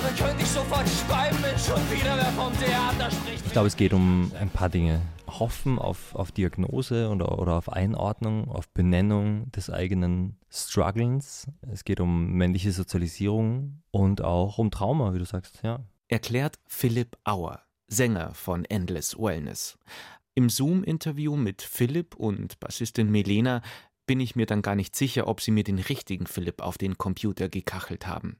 Dann 0.00 0.16
könnte 0.16 0.42
ich 0.42 0.48
sofort 0.48 0.88
schreiben, 0.88 1.36
wenn 1.42 1.58
schon 1.58 1.90
wieder 1.90 2.16
wer 2.16 2.32
vom 2.32 2.56
Theater 2.56 3.10
spricht. 3.10 3.46
Ich 3.46 3.52
glaube, 3.52 3.66
es 3.66 3.76
geht 3.76 3.92
um 3.92 4.30
ein 4.38 4.48
paar 4.48 4.68
Dinge. 4.68 5.02
Hoffen 5.28 5.78
auf, 5.78 6.14
auf 6.14 6.32
Diagnose 6.32 7.08
oder, 7.10 7.38
oder 7.38 7.54
auf 7.54 7.70
Einordnung, 7.70 8.48
auf 8.48 8.68
Benennung 8.70 9.50
des 9.52 9.70
eigenen 9.70 10.36
Strugglens. 10.50 11.46
Es 11.70 11.84
geht 11.84 12.00
um 12.00 12.32
männliche 12.32 12.72
Sozialisierung 12.72 13.82
und 13.90 14.22
auch 14.22 14.58
um 14.58 14.70
Trauma, 14.70 15.14
wie 15.14 15.18
du 15.18 15.24
sagst, 15.24 15.60
ja. 15.62 15.80
Erklärt 16.08 16.58
Philipp 16.66 17.18
Auer, 17.24 17.62
Sänger 17.86 18.32
von 18.34 18.64
Endless 18.64 19.18
Wellness. 19.18 19.78
Im 20.34 20.48
Zoom-Interview 20.48 21.36
mit 21.36 21.62
Philipp 21.62 22.14
und 22.14 22.60
Bassistin 22.60 23.10
Melena 23.10 23.60
bin 24.06 24.20
ich 24.20 24.34
mir 24.34 24.46
dann 24.46 24.62
gar 24.62 24.74
nicht 24.74 24.96
sicher, 24.96 25.28
ob 25.28 25.40
sie 25.40 25.50
mir 25.50 25.64
den 25.64 25.78
richtigen 25.78 26.26
Philipp 26.26 26.62
auf 26.62 26.78
den 26.78 26.96
Computer 26.96 27.48
gekachelt 27.48 28.06
haben. 28.06 28.38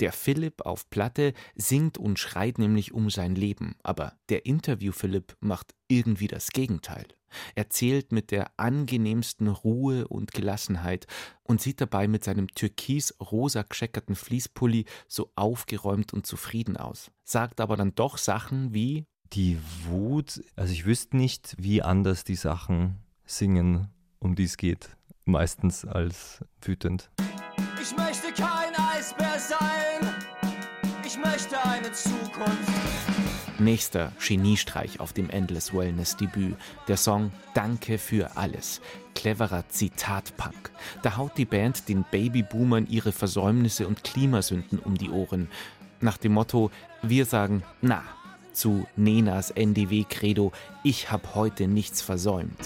Der 0.00 0.12
Philipp 0.12 0.62
auf 0.66 0.90
Platte 0.90 1.34
singt 1.54 1.98
und 1.98 2.18
schreit 2.18 2.58
nämlich 2.58 2.92
um 2.92 3.10
sein 3.10 3.34
Leben, 3.34 3.76
aber 3.82 4.14
der 4.28 4.44
Interview-Philipp 4.44 5.36
macht 5.40 5.74
irgendwie 5.88 6.26
das 6.26 6.48
Gegenteil. 6.50 7.06
Er 7.54 7.70
zählt 7.70 8.12
mit 8.12 8.30
der 8.30 8.50
angenehmsten 8.56 9.48
Ruhe 9.48 10.08
und 10.08 10.32
Gelassenheit 10.32 11.06
und 11.42 11.60
sieht 11.60 11.80
dabei 11.80 12.08
mit 12.08 12.24
seinem 12.24 12.48
türkis-rosa 12.48 13.62
gescheckerten 13.62 14.14
Fließpulli 14.14 14.84
so 15.08 15.32
aufgeräumt 15.36 16.12
und 16.12 16.26
zufrieden 16.26 16.76
aus. 16.76 17.10
Sagt 17.24 17.60
aber 17.60 17.76
dann 17.76 17.94
doch 17.94 18.18
Sachen 18.18 18.74
wie 18.74 19.06
Die 19.32 19.58
Wut, 19.86 20.42
also 20.56 20.72
ich 20.72 20.86
wüsste 20.86 21.16
nicht, 21.16 21.54
wie 21.58 21.82
anders 21.82 22.24
die 22.24 22.36
Sachen 22.36 22.98
singen, 23.24 23.88
um 24.18 24.34
die 24.34 24.44
es 24.44 24.56
geht, 24.56 24.96
meistens 25.24 25.84
als 25.84 26.44
wütend. 26.60 27.10
Ich 27.80 27.96
möchte 27.96 28.32
kein 28.32 28.63
eine 31.64 31.92
Zukunft. 31.92 32.70
Nächster 33.58 34.12
Geniestreich 34.20 35.00
auf 35.00 35.12
dem 35.12 35.30
Endless 35.30 35.72
Wellness 35.72 36.16
Debüt, 36.16 36.56
der 36.88 36.96
Song 36.96 37.32
Danke 37.54 37.98
für 37.98 38.36
alles. 38.36 38.80
Cleverer 39.14 39.68
Zitatpunk. 39.68 40.70
Da 41.02 41.16
haut 41.16 41.38
die 41.38 41.44
Band 41.44 41.88
den 41.88 42.04
Babyboomern 42.10 42.86
ihre 42.88 43.12
Versäumnisse 43.12 43.86
und 43.86 44.04
Klimasünden 44.04 44.78
um 44.78 44.96
die 44.98 45.10
Ohren. 45.10 45.48
Nach 46.00 46.18
dem 46.18 46.32
Motto, 46.32 46.70
wir 47.02 47.24
sagen 47.24 47.62
na 47.80 48.02
zu 48.52 48.86
Nenas 48.96 49.50
NDW-Credo, 49.50 50.52
ich 50.82 51.10
hab 51.10 51.34
heute 51.34 51.66
nichts 51.66 52.02
versäumt. 52.02 52.58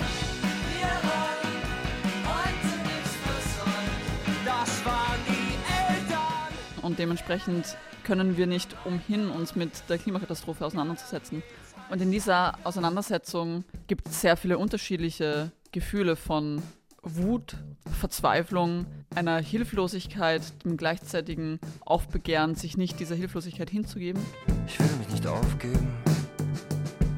Das 4.45 4.85
waren 4.85 5.21
die 5.27 5.55
Eltern. 5.73 6.83
Und 6.83 6.99
dementsprechend 6.99 7.77
können 8.09 8.39
wir 8.39 8.47
nicht 8.47 8.75
umhin, 8.87 9.29
uns 9.29 9.55
mit 9.55 9.71
der 9.91 9.99
Klimakatastrophe 9.99 10.65
auseinanderzusetzen. 10.65 11.43
Und 11.91 12.01
in 12.01 12.11
dieser 12.11 12.55
Auseinandersetzung 12.65 13.65
gibt 13.87 14.09
es 14.09 14.23
sehr 14.23 14.39
viele 14.39 14.57
unterschiedliche 14.57 15.53
Gefühle 15.73 16.17
von 16.17 16.63
Wut, 17.03 17.57
Verzweiflung, 18.01 18.87
einer 19.15 19.41
Hilflosigkeit, 19.41 20.43
dem 20.65 20.79
gleichzeitigen 20.79 21.61
Aufbegehren, 21.85 22.55
sich 22.55 22.79
nicht 22.79 22.99
dieser 22.99 23.15
Hilflosigkeit 23.15 23.69
hinzugeben. 23.69 24.23
Ich 24.67 24.81
will 24.81 24.89
mich 25.01 25.11
nicht 25.11 25.27
aufgeben. 25.27 25.89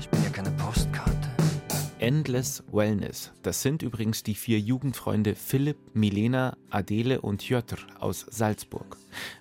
Ich 0.00 0.08
bin 0.08 0.24
ja 0.24 0.30
keine 0.30 0.50
Postkarte. 0.50 1.09
Endless 2.00 2.64
Wellness. 2.72 3.30
Das 3.42 3.60
sind 3.60 3.82
übrigens 3.82 4.22
die 4.22 4.34
vier 4.34 4.58
Jugendfreunde 4.58 5.34
Philipp, 5.34 5.76
Milena, 5.92 6.56
Adele 6.70 7.20
und 7.20 7.46
Jotr 7.46 7.76
aus 7.98 8.24
Salzburg. 8.30 8.96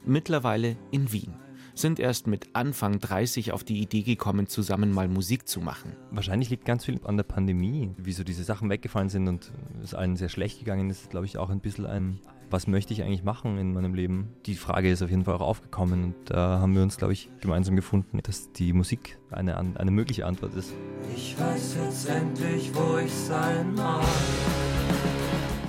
Mittlerweile 0.05 0.75
in 0.91 1.09
Wien. 1.13 1.33
Sind 1.73 2.01
erst 2.01 2.27
mit 2.27 2.49
Anfang 2.51 2.99
30 2.99 3.53
auf 3.53 3.63
die 3.63 3.79
Idee 3.79 4.01
gekommen, 4.01 4.47
zusammen 4.47 4.91
mal 4.91 5.07
Musik 5.07 5.47
zu 5.47 5.61
machen. 5.61 5.95
Wahrscheinlich 6.11 6.49
liegt 6.49 6.65
ganz 6.65 6.83
viel 6.83 6.99
an 7.05 7.15
der 7.15 7.23
Pandemie, 7.23 7.91
wie 7.95 8.11
so 8.11 8.25
diese 8.25 8.43
Sachen 8.43 8.69
weggefallen 8.69 9.07
sind 9.07 9.29
und 9.29 9.53
es 9.81 9.93
allen 9.93 10.17
sehr 10.17 10.27
schlecht 10.27 10.59
gegangen 10.59 10.89
ist, 10.89 11.09
glaube 11.09 11.27
ich, 11.27 11.37
auch 11.37 11.49
ein 11.49 11.61
bisschen 11.61 11.85
ein, 11.85 12.19
was 12.51 12.67
möchte 12.67 12.93
ich 12.93 13.03
eigentlich 13.03 13.23
machen 13.23 13.57
in 13.57 13.73
meinem 13.73 13.93
Leben? 13.93 14.29
Die 14.45 14.55
Frage 14.55 14.89
ist 14.89 15.01
auf 15.01 15.09
jeden 15.09 15.25
Fall 15.25 15.35
auch 15.35 15.41
aufgekommen 15.41 16.03
und 16.03 16.15
da 16.25 16.59
haben 16.59 16.75
wir 16.75 16.81
uns, 16.81 16.97
glaube 16.97 17.13
ich, 17.13 17.29
gemeinsam 17.41 17.75
gefunden, 17.75 18.19
dass 18.23 18.51
die 18.51 18.73
Musik 18.73 19.17
eine, 19.31 19.57
eine 19.57 19.91
mögliche 19.91 20.25
Antwort 20.25 20.55
ist. 20.55 20.73
Ich 21.15 21.39
weiß 21.39 21.77
jetzt 21.83 22.09
endlich, 22.09 22.71
wo 22.73 22.97
ich 22.97 23.13
sein 23.13 23.73
mag. 23.75 24.03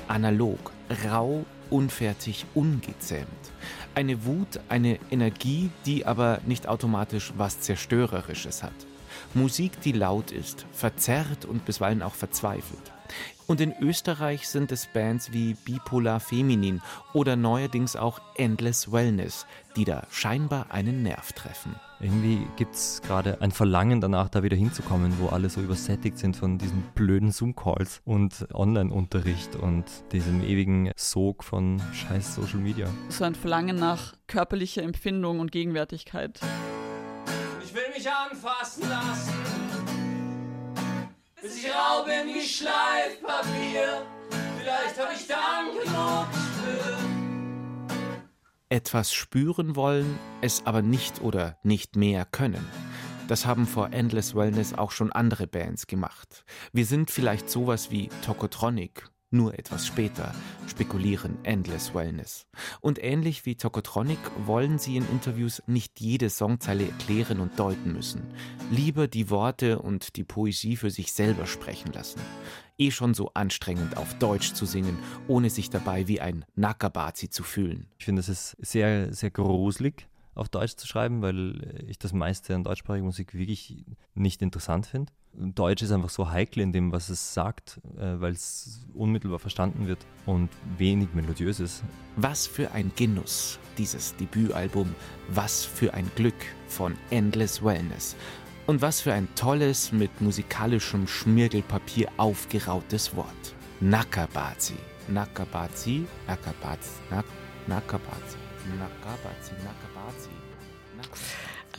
Analog, 0.08 0.72
rau, 1.04 1.44
unfertig, 1.68 2.46
ungezähmt. 2.54 3.28
Eine 3.94 4.24
Wut, 4.24 4.60
eine 4.68 4.98
Energie, 5.10 5.70
die 5.86 6.06
aber 6.06 6.40
nicht 6.46 6.68
automatisch 6.68 7.32
was 7.36 7.60
Zerstörerisches 7.60 8.62
hat. 8.62 8.72
Musik, 9.34 9.80
die 9.82 9.92
laut 9.92 10.32
ist, 10.32 10.66
verzerrt 10.72 11.44
und 11.44 11.64
bisweilen 11.64 12.02
auch 12.02 12.14
verzweifelt. 12.14 12.92
Und 13.46 13.60
in 13.60 13.74
Österreich 13.80 14.48
sind 14.48 14.70
es 14.70 14.86
Bands 14.86 15.32
wie 15.32 15.54
Bipolar 15.54 16.20
Feminin 16.20 16.80
oder 17.12 17.36
neuerdings 17.36 17.96
auch 17.96 18.20
Endless 18.36 18.92
Wellness, 18.92 19.46
die 19.76 19.84
da 19.84 20.06
scheinbar 20.10 20.70
einen 20.70 21.02
Nerv 21.02 21.32
treffen. 21.32 21.74
Irgendwie 22.00 22.46
gibt 22.56 22.74
es 22.74 23.02
gerade 23.02 23.42
ein 23.42 23.50
Verlangen 23.50 24.00
danach, 24.00 24.30
da 24.30 24.42
wieder 24.42 24.56
hinzukommen, 24.56 25.18
wo 25.18 25.28
alle 25.28 25.50
so 25.50 25.60
übersättigt 25.60 26.16
sind 26.16 26.36
von 26.36 26.56
diesen 26.56 26.82
blöden 26.94 27.30
Zoom-Calls 27.30 28.00
und 28.04 28.46
Online-Unterricht 28.54 29.56
und 29.56 29.84
diesem 30.12 30.42
ewigen 30.42 30.92
Sog 30.96 31.44
von 31.44 31.82
scheiß 31.92 32.36
Social 32.36 32.60
Media. 32.60 32.88
So 33.10 33.24
ein 33.24 33.34
Verlangen 33.34 33.76
nach 33.76 34.14
körperlicher 34.28 34.82
Empfindung 34.82 35.40
und 35.40 35.52
Gegenwärtigkeit. 35.52 36.40
Ich 37.62 37.74
will 37.74 37.82
mich 37.94 38.08
anfassen 38.10 38.88
lassen. 38.88 39.59
Bis 41.42 41.56
ich 41.56 41.70
rau 41.70 42.04
bin 42.04 42.34
wie 42.34 42.46
Schleifpapier. 42.46 44.06
Vielleicht 44.58 45.00
hab 45.00 45.10
ich 45.12 45.26
dann 45.26 45.72
genug. 45.72 46.26
Etwas 48.68 49.12
spüren 49.12 49.74
wollen, 49.74 50.18
es 50.42 50.66
aber 50.66 50.82
nicht 50.82 51.22
oder 51.22 51.58
nicht 51.62 51.96
mehr 51.96 52.26
können. 52.26 52.68
Das 53.26 53.46
haben 53.46 53.66
vor 53.66 53.92
Endless 53.92 54.34
Wellness 54.34 54.74
auch 54.74 54.90
schon 54.90 55.12
andere 55.12 55.46
Bands 55.46 55.86
gemacht. 55.86 56.44
Wir 56.72 56.84
sind 56.84 57.10
vielleicht 57.10 57.48
sowas 57.48 57.90
wie 57.90 58.10
Tokotronic, 58.24 59.08
nur 59.30 59.58
etwas 59.58 59.86
später, 59.86 60.34
spekulieren 60.66 61.38
Endless 61.44 61.94
Wellness. 61.94 62.46
Und 62.80 63.02
ähnlich 63.02 63.46
wie 63.46 63.54
Tokotronic 63.54 64.18
wollen 64.44 64.78
sie 64.78 64.96
in 64.96 65.08
Interviews 65.10 65.62
nicht 65.66 66.00
jede 66.00 66.30
Songzeile 66.30 66.86
erklären 66.86 67.40
und 67.40 67.58
deuten 67.58 67.92
müssen. 67.92 68.22
Lieber 68.70 69.08
die 69.08 69.30
Worte 69.30 69.78
und 69.78 70.16
die 70.16 70.24
Poesie 70.24 70.76
für 70.76 70.90
sich 70.90 71.12
selber 71.12 71.46
sprechen 71.46 71.92
lassen. 71.92 72.20
Eh 72.78 72.90
schon 72.90 73.14
so 73.14 73.30
anstrengend 73.34 73.96
auf 73.96 74.18
Deutsch 74.18 74.54
zu 74.54 74.66
singen, 74.66 74.98
ohne 75.28 75.50
sich 75.50 75.70
dabei 75.70 76.08
wie 76.08 76.20
ein 76.20 76.44
Nakabazi 76.56 77.28
zu 77.30 77.42
fühlen. 77.42 77.86
Ich 77.98 78.06
finde, 78.06 78.20
es 78.20 78.28
ist 78.28 78.56
sehr, 78.60 79.12
sehr 79.12 79.30
gruselig, 79.30 80.08
auf 80.34 80.48
Deutsch 80.48 80.76
zu 80.76 80.86
schreiben, 80.86 81.22
weil 81.22 81.84
ich 81.86 81.98
das 81.98 82.12
meiste 82.12 82.54
an 82.54 82.64
deutschsprachiger 82.64 83.04
Musik 83.04 83.34
wirklich 83.34 83.84
nicht 84.14 84.42
interessant 84.42 84.86
finde. 84.86 85.12
Deutsch 85.32 85.82
ist 85.82 85.92
einfach 85.92 86.10
so 86.10 86.30
heikel 86.30 86.60
in 86.62 86.72
dem, 86.72 86.92
was 86.92 87.08
es 87.08 87.34
sagt, 87.34 87.80
äh, 87.96 88.20
weil 88.20 88.32
es 88.32 88.80
unmittelbar 88.94 89.38
verstanden 89.38 89.86
wird 89.86 90.04
und 90.26 90.50
wenig 90.76 91.08
melodiös 91.14 91.60
ist. 91.60 91.82
Was 92.16 92.46
für 92.46 92.72
ein 92.72 92.90
Genuss, 92.96 93.58
dieses 93.78 94.16
Debütalbum. 94.16 94.94
Was 95.28 95.64
für 95.64 95.94
ein 95.94 96.10
Glück 96.16 96.34
von 96.68 96.96
Endless 97.10 97.62
Wellness. 97.62 98.16
Und 98.66 98.82
was 98.82 99.00
für 99.00 99.12
ein 99.12 99.28
tolles, 99.36 99.92
mit 99.92 100.20
musikalischem 100.20 101.06
Schmirgelpapier 101.06 102.08
aufgerautes 102.16 103.14
Wort. 103.14 103.54
Nakabazi. 103.80 104.74
Nakabazi, 105.08 106.06
Nakabazi, 106.26 106.90
Nak 107.10 107.24
Nakabazi, 107.66 108.36
Nakabazi, 108.78 109.52
Nakabazi. 109.64 109.89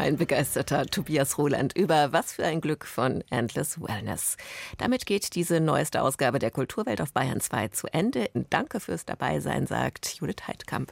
Ein 0.02 0.18
begeisterter 0.18 0.88
Tobias 0.88 1.38
Roland 1.38 1.78
über 1.78 2.12
Was 2.12 2.32
für 2.32 2.44
ein 2.44 2.60
Glück 2.60 2.88
von 2.88 3.24
Endless 3.30 3.80
Wellness. 3.80 4.36
Damit 4.80 5.06
geht 5.06 5.36
diese 5.36 5.60
neueste 5.60 6.02
Ausgabe 6.02 6.40
der 6.40 6.50
Kulturwelt 6.50 7.02
auf 7.02 7.14
Bayern 7.14 7.40
2 7.40 7.68
zu 7.68 7.86
Ende. 7.86 8.32
Danke 8.50 8.80
fürs 8.80 9.06
Dabeisein, 9.06 9.68
sagt 9.68 10.16
Judith 10.16 10.48
Heidkamp. 10.48 10.92